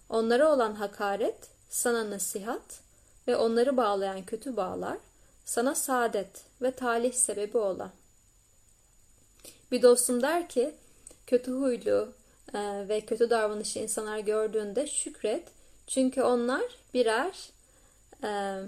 Onlara 0.08 0.52
olan 0.52 0.74
hakaret 0.74 1.36
sana 1.68 2.10
nasihat, 2.10 2.80
ve 3.28 3.36
onları 3.36 3.76
bağlayan 3.76 4.24
kötü 4.24 4.56
bağlar 4.56 4.98
sana 5.44 5.74
saadet 5.74 6.44
ve 6.62 6.70
talih 6.70 7.12
sebebi 7.12 7.58
ola. 7.58 7.90
Bir 9.70 9.82
dostum 9.82 10.22
der 10.22 10.48
ki 10.48 10.74
kötü 11.26 11.52
huylu 11.52 12.12
e, 12.54 12.88
ve 12.88 13.00
kötü 13.00 13.30
davranışı 13.30 13.78
insanlar 13.78 14.18
gördüğünde 14.18 14.86
şükret 14.86 15.48
çünkü 15.86 16.22
onlar 16.22 16.64
birer 16.94 17.50
e, 18.24 18.62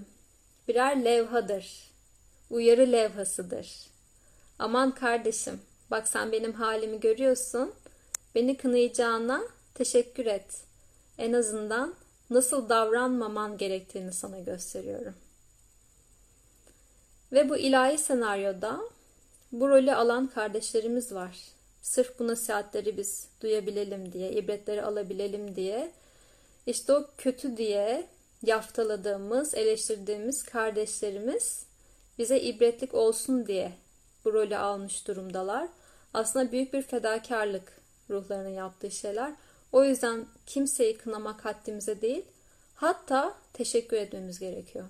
birer 0.69 1.05
levhadır. 1.05 1.91
uyarı 2.51 2.93
levhasıdır. 2.93 3.87
Aman 4.59 4.95
kardeşim, 4.95 5.61
bak 5.91 6.09
sen 6.09 6.33
benim 6.33 6.53
halimi 6.53 7.01
görüyorsun. 7.01 7.73
Beni 8.35 8.57
kınayacağına 8.57 9.43
teşekkür 9.75 10.27
et. 10.27 10.63
En 11.19 11.33
azından 11.33 11.95
nasıl 12.31 12.69
davranmaman 12.69 13.59
gerektiğini 13.59 14.13
sana 14.13 14.39
gösteriyorum. 14.39 15.15
Ve 17.33 17.49
bu 17.49 17.57
ilahi 17.57 17.99
senaryoda 17.99 18.81
bu 19.53 19.69
rolü 19.69 19.95
alan 19.95 20.27
kardeşlerimiz 20.27 21.15
var. 21.15 21.39
Sırf 21.83 22.19
bu 22.19 22.27
nasihatleri 22.27 22.97
biz 22.97 23.29
duyabilelim 23.41 24.13
diye, 24.13 24.33
ibretleri 24.33 24.83
alabilelim 24.83 25.57
diye. 25.57 25.93
İşte 26.67 26.93
o 26.93 27.07
kötü 27.19 27.57
diye 27.57 28.07
yaftaladığımız, 28.43 29.55
eleştirdiğimiz 29.55 30.43
kardeşlerimiz 30.43 31.67
bize 32.19 32.41
ibretlik 32.41 32.95
olsun 32.95 33.47
diye 33.47 33.73
bu 34.25 34.33
rolü 34.33 34.57
almış 34.57 35.09
durumdalar. 35.09 35.69
Aslında 36.15 36.53
büyük 36.53 36.73
bir 36.73 36.83
fedakarlık 36.83 37.80
ruhlarının 38.11 38.49
yaptığı 38.49 38.91
şeyler. 38.91 39.33
O 39.73 39.85
yüzden 39.85 40.27
kimseyi 40.47 40.99
kınamak 40.99 41.45
haddimize 41.45 42.01
değil, 42.01 42.25
hatta 42.75 43.39
teşekkür 43.53 43.97
etmemiz 43.97 44.39
gerekiyor. 44.39 44.89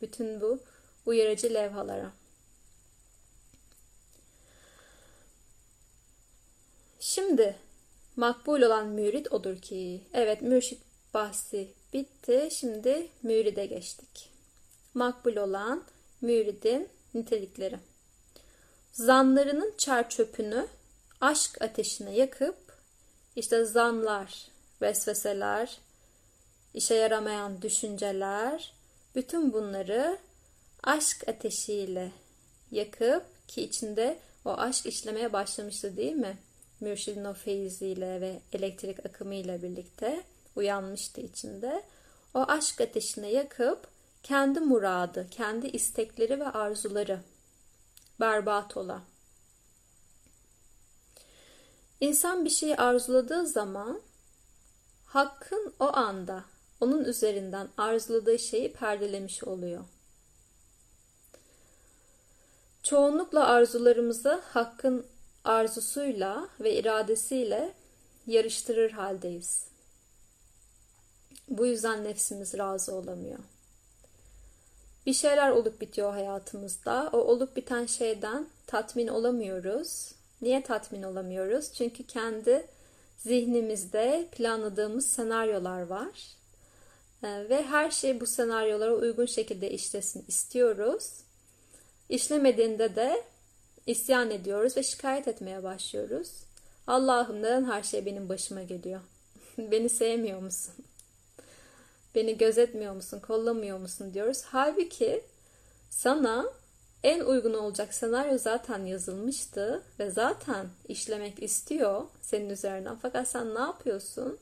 Bütün 0.00 0.40
bu 0.40 0.58
uyarıcı 1.06 1.54
levhalara. 1.54 2.12
Şimdi 7.00 7.56
makbul 8.16 8.62
olan 8.62 8.86
mürit 8.86 9.32
odur 9.32 9.56
ki, 9.56 10.00
evet 10.12 10.42
mürşit 10.42 10.82
bahsi 11.14 11.68
bitti, 11.92 12.48
şimdi 12.52 13.08
müride 13.22 13.66
geçtik. 13.66 14.30
Makbul 14.94 15.36
olan 15.36 15.84
müridin 16.20 16.88
nitelikleri. 17.14 17.78
Zanlarının 18.92 19.74
çerçöpünü 19.78 20.66
aşk 21.22 21.62
ateşine 21.62 22.16
yakıp 22.16 22.56
işte 23.36 23.64
zanlar, 23.64 24.48
vesveseler, 24.82 25.78
işe 26.74 26.94
yaramayan 26.94 27.62
düşünceler, 27.62 28.72
bütün 29.14 29.52
bunları 29.52 30.18
aşk 30.82 31.28
ateşiyle 31.28 32.12
yakıp 32.70 33.48
ki 33.48 33.62
içinde 33.62 34.18
o 34.44 34.50
aşk 34.50 34.86
işlemeye 34.86 35.32
başlamıştı 35.32 35.96
değil 35.96 36.12
mi? 36.12 36.38
Mürşidin 36.80 37.24
o 37.24 37.34
feyiziyle 37.34 38.20
ve 38.20 38.40
elektrik 38.52 39.06
akımıyla 39.06 39.62
birlikte 39.62 40.22
uyanmıştı 40.56 41.20
içinde. 41.20 41.82
O 42.34 42.38
aşk 42.48 42.80
ateşine 42.80 43.30
yakıp 43.30 43.88
kendi 44.22 44.60
muradı, 44.60 45.26
kendi 45.30 45.66
istekleri 45.66 46.40
ve 46.40 46.48
arzuları 46.48 47.20
berbat 48.20 48.76
ola. 48.76 49.11
İnsan 52.02 52.44
bir 52.44 52.50
şeyi 52.50 52.76
arzuladığı 52.76 53.46
zaman 53.46 54.00
hakkın 55.04 55.74
o 55.80 55.96
anda 55.96 56.44
onun 56.80 57.04
üzerinden 57.04 57.68
arzuladığı 57.76 58.38
şeyi 58.38 58.72
perdelemiş 58.72 59.44
oluyor. 59.44 59.84
Çoğunlukla 62.82 63.46
arzularımızı 63.46 64.42
hakkın 64.48 65.06
arzusuyla 65.44 66.48
ve 66.60 66.74
iradesiyle 66.74 67.74
yarıştırır 68.26 68.90
haldeyiz. 68.90 69.66
Bu 71.48 71.66
yüzden 71.66 72.04
nefsimiz 72.04 72.58
razı 72.58 72.94
olamıyor. 72.94 73.38
Bir 75.06 75.14
şeyler 75.14 75.50
olup 75.50 75.80
bitiyor 75.80 76.12
hayatımızda. 76.12 77.10
O 77.12 77.18
olup 77.18 77.56
biten 77.56 77.86
şeyden 77.86 78.46
tatmin 78.66 79.08
olamıyoruz. 79.08 80.21
Niye 80.42 80.62
tatmin 80.62 81.02
olamıyoruz? 81.02 81.72
Çünkü 81.72 82.06
kendi 82.06 82.66
zihnimizde 83.16 84.28
planladığımız 84.32 85.06
senaryolar 85.06 85.82
var. 85.82 86.36
Ee, 87.24 87.48
ve 87.48 87.62
her 87.62 87.90
şey 87.90 88.20
bu 88.20 88.26
senaryolara 88.26 88.94
uygun 88.94 89.26
şekilde 89.26 89.70
işlesin 89.70 90.24
istiyoruz. 90.28 91.10
İşlemediğinde 92.08 92.96
de 92.96 93.24
isyan 93.86 94.30
ediyoruz 94.30 94.76
ve 94.76 94.82
şikayet 94.82 95.28
etmeye 95.28 95.62
başlıyoruz. 95.62 96.30
Allah'ım 96.86 97.38
neden 97.38 97.64
her 97.64 97.82
şey 97.82 98.06
benim 98.06 98.28
başıma 98.28 98.62
geliyor? 98.62 99.00
Beni 99.58 99.88
sevmiyor 99.88 100.40
musun? 100.40 100.74
Beni 102.14 102.38
gözetmiyor 102.38 102.94
musun? 102.94 103.20
Kollamıyor 103.20 103.78
musun 103.78 104.14
diyoruz. 104.14 104.42
Halbuki 104.44 105.24
sana 105.90 106.52
en 107.04 107.20
uygun 107.20 107.54
olacak 107.54 107.94
senaryo 107.94 108.38
zaten 108.38 108.84
yazılmıştı 108.84 109.82
ve 109.98 110.10
zaten 110.10 110.68
işlemek 110.88 111.42
istiyor 111.42 112.04
senin 112.22 112.50
üzerinden. 112.50 112.96
Fakat 113.02 113.28
sen 113.28 113.54
ne 113.54 113.60
yapıyorsun? 113.60 114.38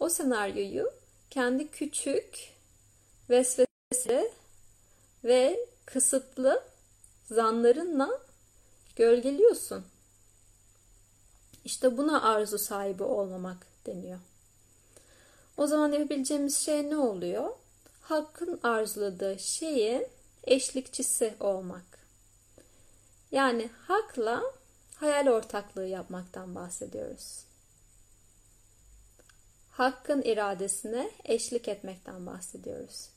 O 0.00 0.08
senaryoyu 0.08 0.92
kendi 1.30 1.70
küçük 1.70 2.52
vesvese 3.30 4.32
ve 5.24 5.66
kısıtlı 5.86 6.62
zanlarınla 7.30 8.20
gölgeliyorsun. 8.96 9.84
İşte 11.64 11.98
buna 11.98 12.22
arzu 12.22 12.58
sahibi 12.58 13.02
olmamak 13.02 13.66
deniyor. 13.86 14.18
O 15.56 15.66
zaman 15.66 15.92
yapabileceğimiz 15.92 16.56
şey 16.58 16.90
ne 16.90 16.96
oluyor? 16.96 17.50
Hakkın 18.02 18.60
arzuladığı 18.62 19.38
şeyin 19.38 20.06
eşlikçisi 20.44 21.34
olmak. 21.40 21.98
Yani 23.32 23.70
hakla 23.86 24.42
hayal 24.96 25.26
ortaklığı 25.26 25.86
yapmaktan 25.86 26.54
bahsediyoruz. 26.54 27.44
Hakkın 29.70 30.22
iradesine 30.22 31.10
eşlik 31.24 31.68
etmekten 31.68 32.26
bahsediyoruz. 32.26 33.08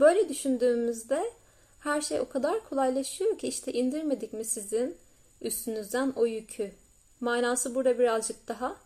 Böyle 0.00 0.28
düşündüğümüzde 0.28 1.32
her 1.80 2.00
şey 2.00 2.20
o 2.20 2.28
kadar 2.28 2.68
kolaylaşıyor 2.68 3.38
ki 3.38 3.48
işte 3.48 3.72
indirmedik 3.72 4.32
mi 4.32 4.44
sizin 4.44 4.96
üstünüzden 5.40 6.12
o 6.16 6.26
yükü. 6.26 6.72
Manası 7.20 7.74
burada 7.74 7.98
birazcık 7.98 8.48
daha 8.48 8.76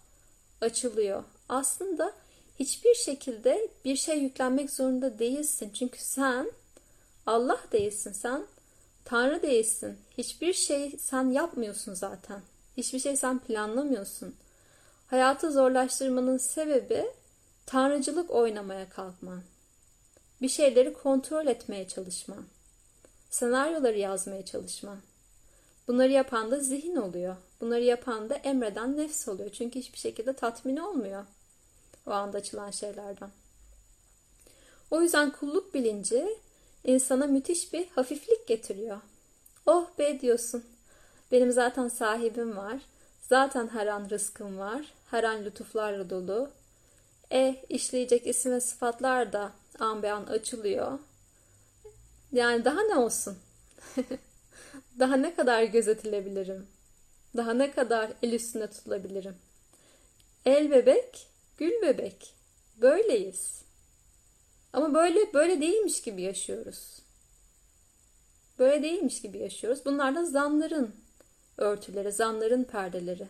açılıyor. 0.60 1.24
Aslında 1.48 2.12
hiçbir 2.58 2.94
şekilde 2.94 3.68
bir 3.84 3.96
şey 3.96 4.18
yüklenmek 4.18 4.70
zorunda 4.70 5.18
değilsin. 5.18 5.70
Çünkü 5.74 6.00
sen 6.00 6.52
Allah 7.28 7.60
değilsin. 7.72 8.12
Sen 8.12 8.46
Tanrı 9.04 9.42
değilsin. 9.42 9.98
Hiçbir 10.18 10.52
şey 10.52 10.90
sen 10.98 11.30
yapmıyorsun 11.30 11.94
zaten. 11.94 12.42
Hiçbir 12.76 12.98
şey 12.98 13.16
sen 13.16 13.38
planlamıyorsun. 13.38 14.34
Hayatı 15.06 15.52
zorlaştırmanın 15.52 16.38
sebebi 16.38 17.10
tanrıcılık 17.66 18.30
oynamaya 18.30 18.88
kalkman. 18.88 19.42
Bir 20.42 20.48
şeyleri 20.48 20.92
kontrol 20.92 21.46
etmeye 21.46 21.88
çalışman. 21.88 22.44
Senaryoları 23.30 23.98
yazmaya 23.98 24.44
çalışman. 24.44 24.98
Bunları 25.88 26.12
yapan 26.12 26.50
da 26.50 26.60
zihin 26.60 26.96
oluyor. 26.96 27.36
Bunları 27.60 27.84
yapan 27.84 28.30
da 28.30 28.34
emreden 28.34 28.96
nefs 28.96 29.28
oluyor. 29.28 29.50
Çünkü 29.50 29.78
hiçbir 29.78 29.98
şekilde 29.98 30.32
tatmin 30.32 30.76
olmuyor 30.76 31.24
o 32.06 32.10
anda 32.10 32.38
açılan 32.38 32.70
şeylerden. 32.70 33.30
O 34.90 35.02
yüzden 35.02 35.30
kulluk 35.30 35.74
bilinci 35.74 36.28
insana 36.84 37.26
müthiş 37.26 37.72
bir 37.72 37.88
hafiflik 37.88 38.46
getiriyor. 38.46 39.00
Oh 39.66 39.86
be 39.98 40.20
diyorsun. 40.20 40.64
Benim 41.32 41.52
zaten 41.52 41.88
sahibim 41.88 42.56
var. 42.56 42.80
Zaten 43.20 43.68
her 43.68 43.86
an 43.86 44.10
rızkım 44.10 44.58
var. 44.58 44.92
Her 45.10 45.24
an 45.24 45.44
lütuflarla 45.44 46.10
dolu. 46.10 46.50
E 47.32 47.64
işleyecek 47.68 48.26
isim 48.26 48.52
ve 48.52 48.60
sıfatlar 48.60 49.32
da 49.32 49.52
an 49.78 50.02
be 50.02 50.12
an 50.12 50.26
açılıyor. 50.26 50.98
Yani 52.32 52.64
daha 52.64 52.82
ne 52.82 52.96
olsun? 52.96 53.38
daha 54.98 55.16
ne 55.16 55.34
kadar 55.34 55.62
gözetilebilirim? 55.62 56.66
Daha 57.36 57.54
ne 57.54 57.70
kadar 57.70 58.10
el 58.22 58.32
üstünde 58.32 58.66
tutulabilirim? 58.66 59.36
El 60.46 60.70
bebek 60.70 61.28
Gül 61.58 61.82
bebek. 61.82 62.34
Böyleyiz. 62.76 63.62
Ama 64.72 64.94
böyle 64.94 65.32
böyle 65.34 65.60
değilmiş 65.60 66.02
gibi 66.02 66.22
yaşıyoruz. 66.22 66.98
Böyle 68.58 68.82
değilmiş 68.82 69.22
gibi 69.22 69.38
yaşıyoruz. 69.38 69.84
Bunlar 69.84 70.14
da 70.14 70.24
zanların 70.24 70.94
örtüleri, 71.56 72.12
zanların 72.12 72.64
perdeleri. 72.64 73.28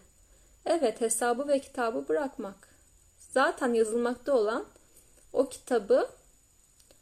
Evet, 0.67 1.01
hesabı 1.01 1.49
ve 1.49 1.59
kitabı 1.59 2.09
bırakmak. 2.09 2.69
Zaten 3.31 3.75
yazılmakta 3.75 4.33
olan 4.33 4.67
o 5.33 5.49
kitabı 5.49 6.09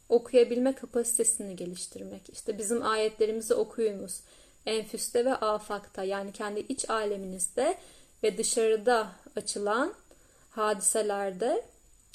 okuyabilme 0.09 0.75
kapasitesini 0.75 1.57
geliştirmek. 1.57 2.31
İşte 2.31 2.59
bizim 2.59 2.83
ayetlerimizi 2.83 3.55
okuyunuz. 3.55 4.21
Enfüste 4.67 5.25
ve 5.25 5.35
afakta 5.35 6.05
yani 6.05 6.33
kendi 6.33 6.61
iç 6.61 6.91
aleminizde 6.91 7.79
ve 8.23 8.39
dışarıda 8.39 9.13
açılan 9.37 9.95
hadiselerde 10.51 11.65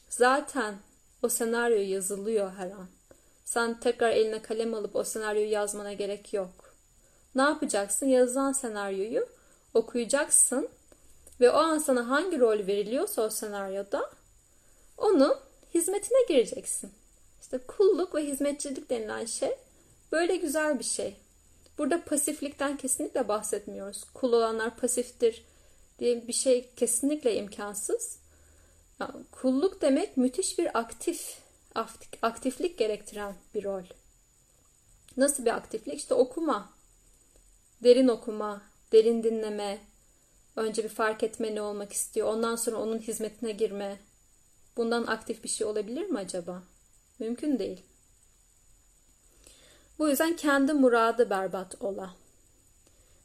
zaten 0.10 0.76
o 1.24 1.30
senaryo 1.30 1.82
yazılıyor 1.82 2.52
her 2.52 2.72
an. 2.72 2.88
Sen 3.46 3.80
tekrar 3.80 4.12
eline 4.12 4.42
kalem 4.42 4.74
alıp 4.74 4.96
o 4.96 5.04
senaryoyu 5.04 5.50
yazmana 5.50 5.94
gerek 5.94 6.34
yok. 6.34 6.76
Ne 7.36 7.42
yapacaksın? 7.42 8.06
Yazılan 8.06 8.52
senaryoyu 8.52 9.28
okuyacaksın 9.74 10.70
ve 11.40 11.52
o 11.52 11.58
an 11.58 11.78
sana 11.78 12.10
hangi 12.10 12.40
rol 12.40 12.68
veriliyorsa 12.68 13.22
o 13.22 13.30
senaryoda 13.30 14.10
onun 14.98 15.38
hizmetine 15.74 16.18
gireceksin. 16.28 16.92
İşte 17.42 17.58
kulluk 17.58 18.16
ve 18.16 18.26
hizmetçilik 18.28 18.90
denilen 18.90 19.26
şey 19.26 19.56
böyle 20.12 20.36
güzel 20.36 20.80
bir 20.80 20.84
şey. 20.84 21.16
Burada 21.78 22.04
pasiflikten 22.04 22.78
kesinlikle 22.78 23.28
bahsetmiyoruz. 23.28 24.04
Kul 24.14 24.34
olanlar 24.34 24.78
pasiftir 24.78 25.46
diye 26.00 26.28
bir 26.28 26.34
şey 26.34 26.70
kesinlikle 26.76 27.36
imkansız. 27.36 28.21
Kulluk 29.32 29.82
demek 29.82 30.18
müthiş 30.18 30.58
bir 30.60 30.80
aktif, 30.80 31.38
aktiflik 32.22 32.78
gerektiren 32.78 33.36
bir 33.54 33.64
rol. 33.64 33.84
Nasıl 35.18 35.46
bir 35.46 35.56
aktiflik? 35.56 35.94
İşte 35.94 36.14
okuma, 36.14 36.70
derin 37.84 38.08
okuma, 38.08 38.62
derin 38.92 39.24
dinleme, 39.24 39.78
önce 40.56 40.84
bir 40.84 40.90
fark 40.90 41.24
etme 41.24 41.56
ne 41.56 41.62
olmak 41.62 41.94
istiyor, 41.94 42.28
ondan 42.28 42.56
sonra 42.56 42.78
onun 42.78 43.00
hizmetine 43.00 43.52
girme. 43.52 44.00
Bundan 44.78 45.08
aktif 45.08 45.44
bir 45.44 45.50
şey 45.50 45.68
olabilir 45.68 46.10
mi 46.10 46.20
acaba? 46.20 46.64
Mümkün 47.20 47.60
değil. 47.60 47.82
Bu 50.00 50.10
yüzden 50.10 50.36
kendi 50.36 50.74
muradı 50.74 51.30
berbat 51.30 51.82
ola. 51.82 52.16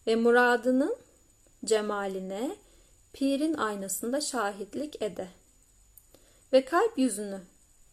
Ve 0.07 0.17
muradının 0.17 0.97
cemaline 1.65 2.57
pirin 3.13 3.55
aynasında 3.55 4.21
şahitlik 4.21 5.03
ede. 5.03 5.29
Ve 6.53 6.65
kalp 6.65 6.99
yüzünü 6.99 7.41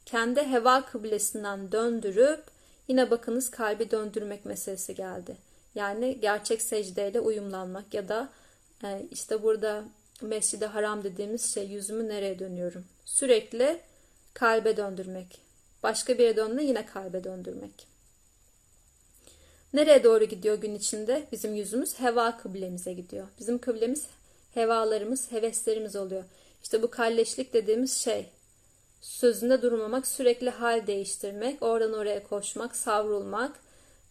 kendi 0.05 0.41
heva 0.41 0.85
kıblesinden 0.85 1.71
döndürüp 1.71 2.43
yine 2.87 3.11
bakınız 3.11 3.51
kalbi 3.51 3.91
döndürmek 3.91 4.45
meselesi 4.45 4.95
geldi. 4.95 5.37
Yani 5.75 6.19
gerçek 6.19 6.61
secdeyle 6.61 7.19
uyumlanmak 7.19 7.93
ya 7.93 8.09
da 8.09 8.29
e, 8.83 9.07
işte 9.11 9.43
burada 9.43 9.83
mescide 10.21 10.65
haram 10.65 11.03
dediğimiz 11.03 11.53
şey 11.53 11.67
yüzümü 11.67 12.07
nereye 12.07 12.39
dönüyorum? 12.39 12.85
Sürekli 13.05 13.79
kalbe 14.33 14.77
döndürmek. 14.77 15.41
Başka 15.83 16.17
bir 16.17 16.23
yere 16.23 16.35
döndüğünde 16.35 16.63
yine 16.63 16.85
kalbe 16.85 17.23
döndürmek. 17.23 17.87
Nereye 19.73 20.03
doğru 20.03 20.23
gidiyor 20.23 20.61
gün 20.61 20.75
içinde? 20.75 21.27
Bizim 21.31 21.55
yüzümüz 21.55 21.99
heva 21.99 22.37
kıblemize 22.37 22.93
gidiyor. 22.93 23.27
Bizim 23.39 23.57
kıblemiz 23.57 24.07
hevalarımız, 24.53 25.31
heveslerimiz 25.31 25.95
oluyor. 25.95 26.23
İşte 26.63 26.81
bu 26.81 26.89
kalleşlik 26.89 27.53
dediğimiz 27.53 27.97
şey. 27.97 28.29
Sözünde 29.03 29.61
durmamak, 29.61 30.07
sürekli 30.07 30.49
hal 30.49 30.87
değiştirmek, 30.87 31.63
oradan 31.63 31.93
oraya 31.93 32.23
koşmak, 32.23 32.75
savrulmak. 32.75 33.59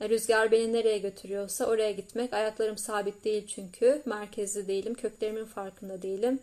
Rüzgar 0.01 0.51
beni 0.51 0.73
nereye 0.73 0.99
götürüyorsa 0.99 1.67
oraya 1.67 1.93
gitmek. 1.93 2.33
Ayaklarım 2.33 2.79
sabit 2.79 3.25
değil 3.25 3.47
çünkü. 3.47 4.03
Merkezli 4.05 4.69
değilim. 4.69 4.95
Köklerimin 4.95 5.45
farkında 5.45 6.03
değilim. 6.03 6.39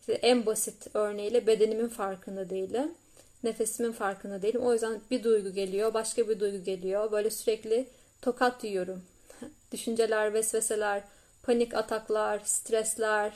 İşte 0.00 0.12
en 0.12 0.46
basit 0.46 0.86
örneğiyle 0.94 1.46
bedenimin 1.46 1.88
farkında 1.88 2.50
değilim. 2.50 2.94
Nefesimin 3.44 3.92
farkında 3.92 4.42
değilim. 4.42 4.60
O 4.60 4.72
yüzden 4.72 5.00
bir 5.10 5.24
duygu 5.24 5.52
geliyor, 5.52 5.94
başka 5.94 6.28
bir 6.28 6.40
duygu 6.40 6.64
geliyor. 6.64 7.12
Böyle 7.12 7.30
sürekli 7.30 7.88
tokat 8.22 8.64
yiyorum. 8.64 9.02
Düşünceler, 9.72 10.34
vesveseler, 10.34 11.02
panik 11.42 11.74
ataklar, 11.74 12.40
stresler, 12.44 13.32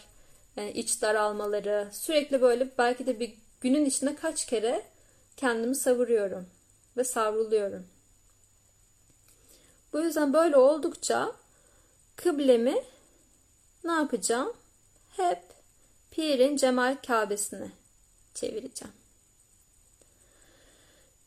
yani 0.57 0.71
iç 0.71 1.03
daralmaları, 1.03 1.89
sürekli 1.93 2.43
böyle 2.43 2.69
belki 2.79 3.07
de 3.07 3.21
bir 3.21 3.35
günün 3.61 3.85
içinde 3.85 4.17
kaç 4.17 4.47
kere 4.47 4.83
kendimi 5.37 5.77
savuruyorum 5.77 6.47
ve 6.97 7.05
savruluyorum. 7.05 7.87
Bu 9.93 10.01
yüzden 10.01 10.33
böyle 10.33 10.57
oldukça 10.57 11.33
kıblemi 12.17 12.85
ne 13.85 13.93
yapacağım? 13.93 14.53
Hep 15.17 15.43
Pir'in 16.11 16.57
Cemal 16.57 16.97
Kabe'sine 17.07 17.71
çevireceğim. 18.35 18.95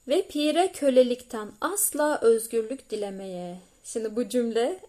Ve 0.07 0.27
pire 0.27 0.71
kölelikten 0.71 1.51
asla 1.61 2.19
özgürlük 2.21 2.89
dilemeye. 2.89 3.59
Şimdi 3.83 4.15
bu 4.15 4.29
cümle 4.29 4.79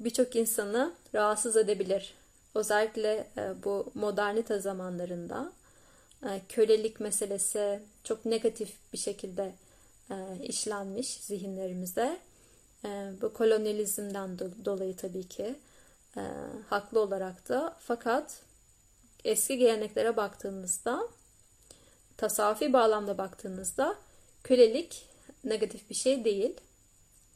birçok 0.00 0.36
insanı 0.36 0.92
rahatsız 1.14 1.56
edebilir. 1.56 2.14
Özellikle 2.54 3.26
e, 3.38 3.64
bu 3.64 3.92
modernite 3.94 4.58
zamanlarında 4.58 5.52
kölelik 6.48 7.00
meselesi 7.00 7.80
çok 8.04 8.24
negatif 8.24 8.72
bir 8.92 8.98
şekilde 8.98 9.54
e, 10.10 10.14
işlenmiş 10.42 11.06
zihinlerimize. 11.06 12.18
Bu 13.22 13.32
kolonyalizmden 13.32 14.38
dolayı 14.64 14.96
tabii 14.96 15.28
ki 15.28 15.54
haklı 16.68 17.00
olarak 17.00 17.48
da 17.48 17.76
fakat 17.80 18.42
eski 19.24 19.58
geleneklere 19.58 20.16
baktığınızda 20.16 21.08
tasavvufi 22.16 22.72
bağlamda 22.72 23.18
baktığınızda 23.18 23.96
kölelik 24.42 25.06
negatif 25.44 25.90
bir 25.90 25.94
şey 25.94 26.24
değil. 26.24 26.54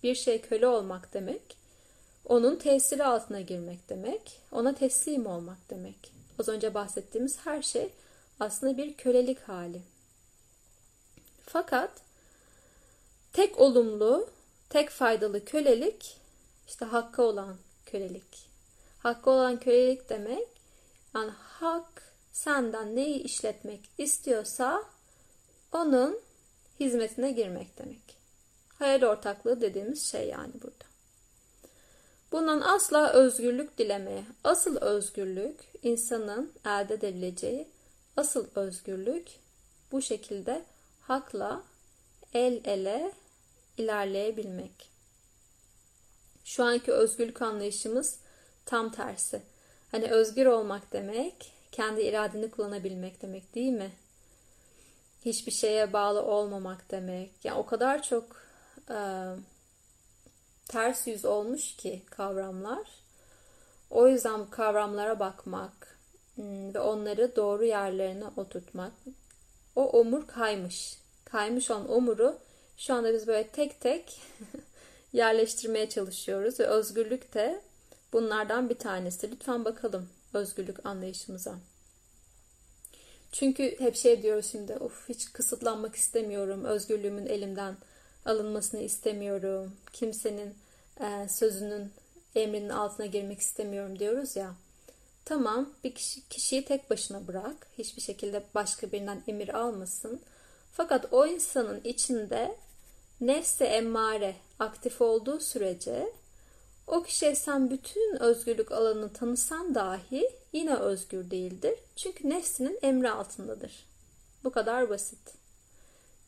Bir 0.03 0.14
şey 0.14 0.41
köle 0.41 0.66
olmak 0.66 1.14
demek 1.14 1.59
onun 2.28 2.57
tesiri 2.57 3.05
altına 3.05 3.41
girmek 3.41 3.89
demek, 3.89 4.41
ona 4.53 4.74
teslim 4.74 5.26
olmak 5.26 5.70
demek. 5.70 6.12
Az 6.39 6.49
önce 6.49 6.74
bahsettiğimiz 6.74 7.39
her 7.45 7.62
şey 7.62 7.91
aslında 8.41 8.76
bir 8.76 8.95
kölelik 8.95 9.41
hali. 9.41 9.82
Fakat 11.47 11.91
tek 13.32 13.61
olumlu, 13.61 14.30
tek 14.68 14.91
faydalı 14.91 15.45
kölelik 15.45 16.16
işte 16.68 16.84
hakkı 16.84 17.22
olan 17.22 17.57
kölelik. 17.86 18.49
Hakkı 18.99 19.30
olan 19.30 19.61
kölelik 19.61 20.11
demek 20.11 20.49
yani 21.14 21.30
hak 21.30 22.12
senden 22.32 22.97
neyi 22.97 23.22
işletmek 23.22 23.80
istiyorsa 23.99 24.84
onun 25.72 26.20
hizmetine 26.80 27.32
girmek 27.32 27.78
demek. 27.78 28.18
Hayal 28.78 29.03
ortaklığı 29.03 29.61
dediğimiz 29.61 30.07
şey 30.07 30.28
yani 30.28 30.53
burada. 30.55 30.89
Bundan 32.32 32.61
asla 32.61 33.12
özgürlük 33.12 33.78
dilemeye. 33.78 34.24
Asıl 34.45 34.76
özgürlük 34.76 35.57
insanın 35.82 36.53
elde 36.66 36.95
edebileceği 36.95 37.68
asıl 38.18 38.46
özgürlük 38.54 39.28
bu 39.92 40.02
şekilde 40.02 40.64
hakla 41.00 41.62
el 42.34 42.60
ele 42.64 43.12
ilerleyebilmek. 43.76 44.90
Şu 46.44 46.64
anki 46.64 46.92
özgürlük 46.92 47.42
anlayışımız 47.42 48.18
tam 48.66 48.92
tersi. 48.92 49.42
Hani 49.90 50.10
özgür 50.10 50.46
olmak 50.46 50.92
demek, 50.92 51.52
kendi 51.72 52.02
iradeni 52.02 52.50
kullanabilmek 52.50 53.22
demek 53.22 53.54
değil 53.54 53.72
mi? 53.72 53.92
Hiçbir 55.24 55.52
şeye 55.52 55.92
bağlı 55.92 56.22
olmamak 56.22 56.90
demek. 56.90 57.30
Yani 57.44 57.58
o 57.58 57.66
kadar 57.66 58.02
çok 58.02 58.42
e, 58.90 58.98
ters 60.68 61.06
yüz 61.06 61.24
olmuş 61.24 61.76
ki 61.76 62.02
kavramlar. 62.10 62.88
O 63.90 64.08
yüzden 64.08 64.40
bu 64.40 64.50
kavramlara 64.50 65.18
bakmak 65.20 65.77
ve 66.74 66.80
onları 66.80 67.36
doğru 67.36 67.64
yerlerine 67.64 68.24
oturtmak. 68.36 68.93
O 69.76 69.91
omur 69.91 70.26
kaymış. 70.26 70.99
Kaymış 71.24 71.70
olan 71.70 71.93
omuru 71.93 72.39
şu 72.76 72.95
anda 72.95 73.12
biz 73.12 73.26
böyle 73.26 73.49
tek 73.49 73.80
tek 73.80 74.20
yerleştirmeye 75.12 75.89
çalışıyoruz 75.89 76.61
ve 76.61 76.66
özgürlük 76.66 77.34
de 77.34 77.61
bunlardan 78.12 78.68
bir 78.70 78.78
tanesi. 78.78 79.30
Lütfen 79.30 79.64
bakalım 79.64 80.09
özgürlük 80.34 80.86
anlayışımıza. 80.86 81.55
Çünkü 83.32 83.80
hep 83.80 83.97
şey 83.97 84.22
diyoruz 84.22 84.47
şimdi, 84.53 84.76
of 84.76 85.09
hiç 85.09 85.32
kısıtlanmak 85.32 85.97
istemiyorum, 85.97 86.64
özgürlüğümün 86.64 87.26
elimden 87.26 87.76
alınmasını 88.24 88.80
istemiyorum. 88.80 89.76
Kimsenin 89.93 90.55
e, 91.01 91.28
sözünün 91.28 91.93
emrinin 92.34 92.68
altına 92.68 93.07
girmek 93.07 93.41
istemiyorum 93.41 93.99
diyoruz 93.99 94.36
ya. 94.36 94.55
Tamam 95.28 95.74
bir 95.84 95.94
kişi, 95.94 96.28
kişiyi 96.28 96.64
tek 96.64 96.90
başına 96.90 97.26
bırak. 97.26 97.66
Hiçbir 97.78 98.02
şekilde 98.02 98.42
başka 98.54 98.92
birinden 98.92 99.22
emir 99.26 99.58
almasın. 99.58 100.20
Fakat 100.72 101.12
o 101.12 101.26
insanın 101.26 101.80
içinde 101.84 102.56
nefse 103.20 103.64
emmare 103.64 104.34
aktif 104.58 105.00
olduğu 105.00 105.40
sürece 105.40 106.12
o 106.86 107.02
kişiye 107.02 107.34
sen 107.34 107.70
bütün 107.70 108.16
özgürlük 108.20 108.72
alanını 108.72 109.12
tanısan 109.12 109.74
dahi 109.74 110.30
yine 110.52 110.74
özgür 110.74 111.30
değildir. 111.30 111.74
Çünkü 111.96 112.30
nefsinin 112.30 112.78
emri 112.82 113.10
altındadır. 113.10 113.86
Bu 114.44 114.50
kadar 114.50 114.90
basit. 114.90 115.34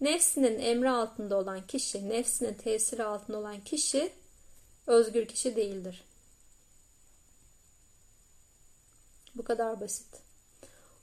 Nefsinin 0.00 0.58
emri 0.58 0.90
altında 0.90 1.36
olan 1.36 1.66
kişi, 1.66 2.08
nefsinin 2.08 2.54
tesiri 2.54 3.04
altında 3.04 3.38
olan 3.38 3.60
kişi 3.60 4.12
özgür 4.86 5.26
kişi 5.26 5.56
değildir. 5.56 6.09
Bu 9.40 9.44
kadar 9.44 9.80
basit. 9.80 10.06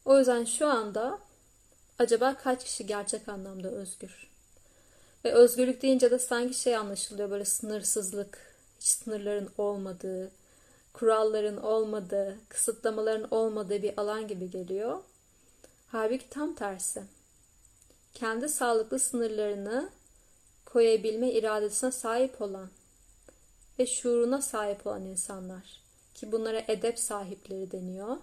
O 0.05 0.19
yüzden 0.19 0.45
şu 0.45 0.67
anda 0.67 1.19
acaba 1.99 2.37
kaç 2.37 2.63
kişi 2.63 2.85
gerçek 2.85 3.29
anlamda 3.29 3.69
özgür? 3.69 4.29
Ve 5.25 5.31
özgürlük 5.31 5.81
deyince 5.81 6.11
de 6.11 6.19
sanki 6.19 6.53
şey 6.53 6.75
anlaşılıyor 6.75 7.29
böyle 7.29 7.45
sınırsızlık, 7.45 8.55
hiç 8.79 8.87
sınırların 8.87 9.49
olmadığı, 9.57 10.31
kuralların 10.93 11.57
olmadığı, 11.57 12.37
kısıtlamaların 12.49 13.27
olmadığı 13.33 13.81
bir 13.81 13.97
alan 13.97 14.27
gibi 14.27 14.49
geliyor. 14.49 14.99
Halbuki 15.87 16.29
tam 16.29 16.55
tersi. 16.55 17.03
Kendi 18.13 18.49
sağlıklı 18.49 18.99
sınırlarını 18.99 19.89
koyabilme 20.65 21.31
iradesine 21.31 21.91
sahip 21.91 22.41
olan 22.41 22.69
ve 23.79 23.85
şuuruna 23.87 24.41
sahip 24.41 24.87
olan 24.87 25.05
insanlar 25.05 25.86
ki 26.17 26.31
bunlara 26.31 26.63
edep 26.67 26.99
sahipleri 26.99 27.71
deniyor. 27.71 28.17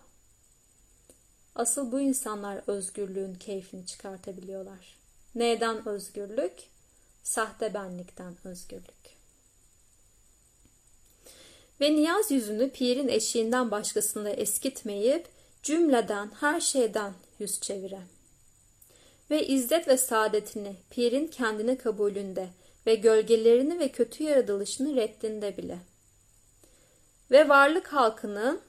Asıl 1.54 1.92
bu 1.92 2.00
insanlar 2.00 2.62
özgürlüğün 2.66 3.34
keyfini 3.34 3.86
çıkartabiliyorlar. 3.86 4.96
Neyden 5.34 5.88
özgürlük? 5.88 6.52
Sahte 7.22 7.74
benlikten 7.74 8.36
özgürlük. 8.44 9.14
Ve 11.80 11.92
niyaz 11.92 12.30
yüzünü 12.30 12.70
pirin 12.70 13.08
eşiğinden 13.08 13.70
başkasında 13.70 14.30
eskitmeyip 14.30 15.28
cümleden 15.62 16.30
her 16.40 16.60
şeyden 16.60 17.12
yüz 17.38 17.60
çeviren 17.60 18.06
ve 19.30 19.46
izzet 19.46 19.88
ve 19.88 19.96
saadetini 19.96 20.76
pirin 20.90 21.26
kendine 21.26 21.78
kabulünde 21.78 22.48
ve 22.86 22.94
gölgelerini 22.94 23.78
ve 23.78 23.88
kötü 23.88 24.24
yaratılışını 24.24 24.96
reddinde 24.96 25.56
bile. 25.56 25.78
Ve 27.30 27.48
varlık 27.48 27.92
halkının 27.92 28.60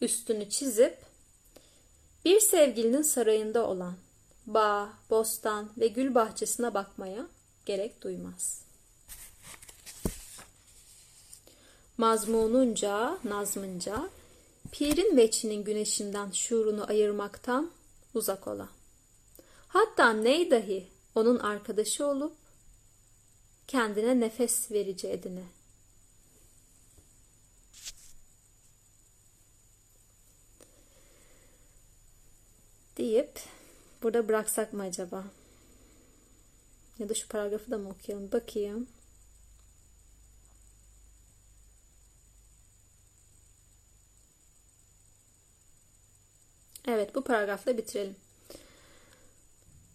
üstünü 0.00 0.50
çizip 0.50 0.98
bir 2.24 2.40
sevgilinin 2.40 3.02
sarayında 3.02 3.66
olan 3.66 3.94
bağ, 4.46 4.88
bostan 5.10 5.70
ve 5.78 5.86
gül 5.86 6.14
bahçesine 6.14 6.74
bakmaya 6.74 7.26
gerek 7.66 8.02
duymaz. 8.02 8.62
Mazmununca, 11.98 13.18
nazmınca, 13.24 14.10
pirin 14.72 15.16
veçinin 15.16 15.64
güneşinden 15.64 16.30
şuurunu 16.30 16.90
ayırmaktan 16.90 17.70
uzak 18.14 18.48
ola. 18.48 18.68
Hatta 19.68 20.12
ney 20.12 20.50
dahi 20.50 20.86
onun 21.14 21.38
arkadaşı 21.38 22.06
olup 22.06 22.32
kendine 23.66 24.20
nefes 24.20 24.70
verici 24.70 25.08
edine. 25.08 25.44
Deyip 32.96 33.40
burada 34.02 34.28
bıraksak 34.28 34.72
mı 34.72 34.82
acaba? 34.82 35.24
Ya 36.98 37.08
da 37.08 37.14
şu 37.14 37.28
paragrafı 37.28 37.70
da 37.70 37.78
mı 37.78 37.88
okuyalım? 37.88 38.32
Bakayım. 38.32 38.88
Evet 46.88 47.14
bu 47.14 47.24
paragrafla 47.24 47.76
bitirelim. 47.76 48.16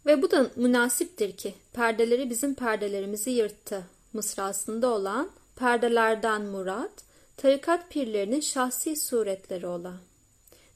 Ve 0.06 0.22
bu 0.22 0.32
da 0.32 0.52
münasiptir 0.56 1.38
ki 1.38 1.54
perdeleri 1.74 2.30
bizim 2.30 2.56
perdelerimizi 2.56 3.30
yırttı. 3.32 3.84
Mısrasında 4.14 4.90
olan 4.90 5.32
perdelerden 5.56 6.42
murat, 6.42 6.92
tarikat 7.38 7.90
pirlerinin 7.90 8.40
şahsi 8.40 8.96
suretleri 8.96 9.68
ola. 9.68 9.94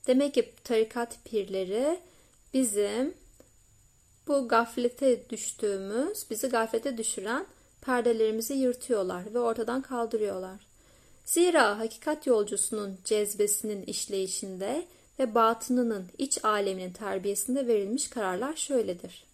Demek 0.07 0.34
ki 0.34 0.53
tarikat 0.63 1.17
pirleri 1.26 1.99
bizim 2.56 3.14
bu 4.28 4.47
gaflete 4.47 5.30
düştüğümüz, 5.30 6.26
bizi 6.30 6.47
gaflete 6.47 6.97
düşüren 6.97 7.45
perdelerimizi 7.82 8.53
yırtıyorlar 8.53 9.34
ve 9.34 9.39
ortadan 9.39 9.82
kaldırıyorlar. 9.82 10.68
Zira 11.26 11.80
hakikat 11.80 12.28
yolcusunun 12.28 12.97
cezbesinin 13.06 13.84
işleyişinde 13.84 14.86
ve 15.20 15.36
batınının 15.36 16.06
iç 16.18 16.45
aleminin 16.45 16.93
terbiyesinde 16.93 17.68
verilmiş 17.68 18.10
kararlar 18.10 18.56
şöyledir. 18.56 19.26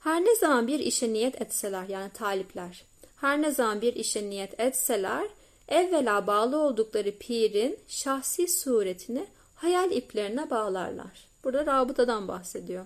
Her 0.00 0.24
ne 0.24 0.36
zaman 0.36 0.66
bir 0.66 0.78
işe 0.78 1.12
niyet 1.12 1.40
etseler 1.40 1.88
yani 1.88 2.10
talipler, 2.12 2.84
her 3.16 3.42
ne 3.42 3.50
zaman 3.50 3.80
bir 3.80 3.94
işe 3.94 4.30
niyet 4.30 4.60
etseler, 4.60 5.28
evvela 5.68 6.26
bağlı 6.26 6.58
oldukları 6.58 7.18
pirin 7.18 7.78
şahsi 7.88 8.48
suretini 8.48 9.26
hayal 9.54 9.92
iplerine 9.92 10.50
bağlarlar. 10.50 11.35
Burada 11.46 11.66
rabıtadan 11.66 12.28
bahsediyor. 12.28 12.84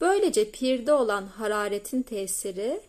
Böylece 0.00 0.50
pirde 0.50 0.92
olan 0.92 1.26
hararetin 1.26 2.02
tesiri 2.02 2.80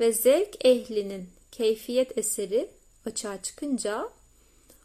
ve 0.00 0.12
zevk 0.12 0.66
ehlinin 0.66 1.28
keyfiyet 1.52 2.18
eseri 2.18 2.70
açığa 3.06 3.42
çıkınca 3.42 4.08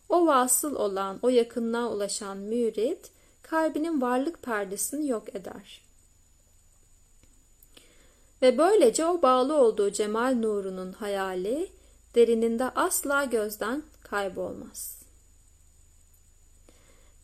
o 0.09 0.28
vasıl 0.28 0.76
olan, 0.76 1.19
o 1.22 1.30
yakınlığa 1.30 1.89
ulaşan 1.89 2.38
mürit 2.38 3.11
kalbinin 3.41 4.01
varlık 4.01 4.43
perdesini 4.43 5.07
yok 5.07 5.36
eder. 5.36 5.82
Ve 8.41 8.57
böylece 8.57 9.05
o 9.05 9.22
bağlı 9.22 9.57
olduğu 9.57 9.91
cemal 9.91 10.36
nurunun 10.36 10.93
hayali 10.93 11.72
derininde 12.15 12.69
asla 12.69 13.24
gözden 13.24 13.84
kaybolmaz. 14.03 15.00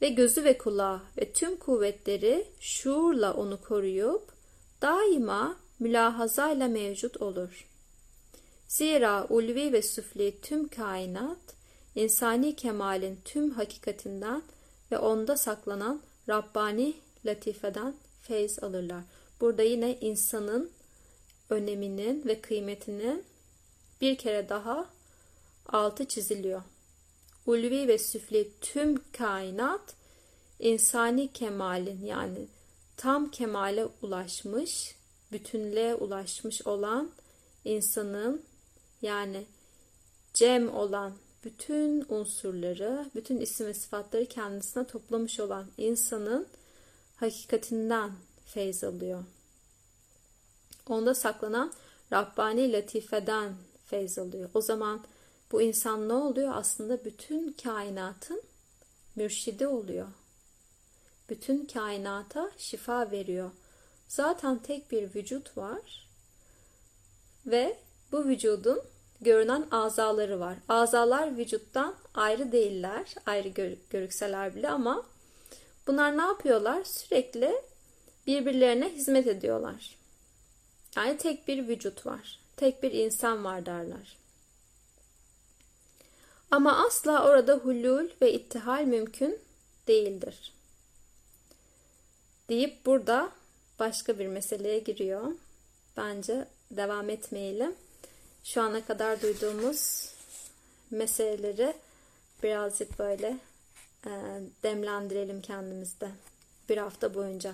Ve 0.02 0.10
gözü 0.10 0.44
ve 0.44 0.58
kulağı 0.58 1.02
ve 1.18 1.32
tüm 1.32 1.58
kuvvetleri 1.58 2.48
şuurla 2.60 3.34
onu 3.34 3.62
koruyup 3.62 4.32
daima 4.82 5.58
mülahazayla 5.80 6.68
mevcut 6.68 7.22
olur. 7.22 7.68
Zira 8.68 9.26
ulvi 9.30 9.74
ve 9.74 9.82
süfli 9.82 10.42
tüm 10.42 10.68
kainat 10.68 11.38
insani 11.96 12.56
kemalin 12.56 13.20
tüm 13.26 13.50
hakikatinden 13.50 14.42
ve 14.92 14.98
onda 14.98 15.38
saklanan 15.38 16.02
Rabbani 16.30 16.94
latifeden 17.26 17.96
feyz 18.22 18.64
alırlar. 18.64 19.04
Burada 19.42 19.64
yine 19.64 20.00
insanın 20.00 20.72
öneminin 21.50 22.26
ve 22.26 22.42
kıymetinin 22.42 23.24
bir 24.02 24.18
kere 24.18 24.50
daha 24.50 24.90
altı 25.68 26.06
çiziliyor. 26.06 26.62
Ulvi 27.48 27.88
ve 27.88 27.98
süfli 27.98 28.52
tüm 28.62 29.12
kainat 29.12 29.96
insani 30.60 31.34
kemalin 31.34 32.06
yani 32.06 32.48
tam 32.98 33.32
kemale 33.32 33.88
ulaşmış, 34.02 34.96
bütünlüğe 35.32 35.96
ulaşmış 35.96 36.68
olan 36.68 37.12
insanın 37.66 38.44
yani 39.02 39.46
cem 40.34 40.76
olan 40.76 41.14
bütün 41.44 42.06
unsurları, 42.10 43.06
bütün 43.16 43.40
isim 43.40 43.68
ve 43.68 43.74
sıfatları 43.74 44.26
kendisine 44.26 44.88
toplamış 44.88 45.40
olan 45.40 45.66
insanın 45.78 46.48
hakikatinden 47.16 48.12
feyz 48.46 48.84
alıyor. 48.84 49.24
Onda 50.90 51.16
saklanan 51.16 51.74
Rabbani 52.14 52.74
latifeden 52.74 53.56
feyz 53.86 54.20
alıyor. 54.20 54.50
O 54.54 54.62
zaman 54.62 55.04
bu 55.52 55.62
insan 55.62 56.10
ne 56.10 56.14
oluyor? 56.14 56.52
Aslında 56.56 57.06
bütün 57.06 57.56
kainatın 57.64 58.42
mürşidi 59.16 59.68
oluyor. 59.68 60.08
Bütün 61.30 61.66
kainata 61.66 62.52
şifa 62.58 63.12
veriyor. 63.12 63.52
Zaten 64.08 64.60
tek 64.60 64.92
bir 64.92 65.16
vücut 65.16 65.58
var 65.58 66.08
ve 67.46 67.78
bu 68.12 68.26
vücudun 68.26 68.82
görünen 69.22 69.68
azaları 69.72 70.40
var. 70.40 70.58
Azalar 70.70 71.38
vücuttan 71.38 71.96
ayrı 72.14 72.52
değiller, 72.52 73.16
ayrı 73.26 73.48
gör, 73.48 73.72
görükseler 73.90 74.56
bile 74.56 74.70
ama 74.70 75.06
bunlar 75.88 76.18
ne 76.18 76.22
yapıyorlar? 76.22 76.84
Sürekli 76.84 77.62
birbirlerine 78.28 78.90
hizmet 78.90 79.28
ediyorlar. 79.28 79.98
Yani 80.96 81.18
tek 81.18 81.48
bir 81.48 81.68
vücut 81.68 82.06
var, 82.06 82.40
tek 82.56 82.84
bir 82.84 82.92
insan 82.92 83.44
var 83.44 83.66
derler. 83.66 84.17
Ama 86.52 86.86
asla 86.86 87.30
orada 87.30 87.54
hulul 87.54 88.10
ve 88.22 88.34
ittihal 88.34 88.84
mümkün 88.84 89.40
değildir. 89.88 90.54
Deyip 92.50 92.86
burada 92.86 93.32
başka 93.80 94.20
bir 94.20 94.28
meseleye 94.28 94.80
giriyor. 94.80 95.32
Bence 95.98 96.48
devam 96.72 97.10
etmeyelim 97.10 97.76
şu 98.44 98.62
ana 98.62 98.86
kadar 98.86 99.22
duyduğumuz 99.22 100.10
meseleleri 100.92 101.74
birazcık 102.44 103.00
böyle 103.00 103.38
e, 104.06 104.12
demlendirelim 104.64 105.42
kendimizde. 105.42 106.10
Bir 106.70 106.78
hafta 106.78 107.14
boyunca 107.14 107.54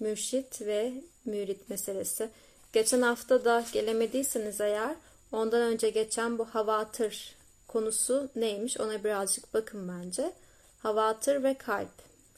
mürşit 0.00 0.60
ve 0.60 0.92
mürit 1.24 1.68
meselesi. 1.70 2.30
Geçen 2.72 3.02
hafta 3.02 3.44
da 3.44 3.64
gelemediyseniz 3.72 4.60
eğer 4.60 4.96
ondan 5.32 5.60
önce 5.60 5.90
geçen 5.90 6.38
bu 6.38 6.44
havatır 6.44 7.34
konusu 7.74 8.30
neymiş 8.36 8.80
ona 8.80 9.04
birazcık 9.04 9.54
bakın 9.54 9.88
bence. 9.88 10.32
Havatır 10.78 11.42
ve 11.42 11.54
kalp. 11.58 11.90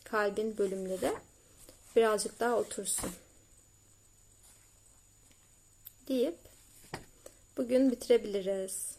Kalbin 0.04 0.58
bölümleri 0.58 1.12
birazcık 1.96 2.40
daha 2.40 2.56
otursun. 2.56 3.10
Deyip 6.08 6.38
bugün 7.56 7.90
bitirebiliriz. 7.90 8.96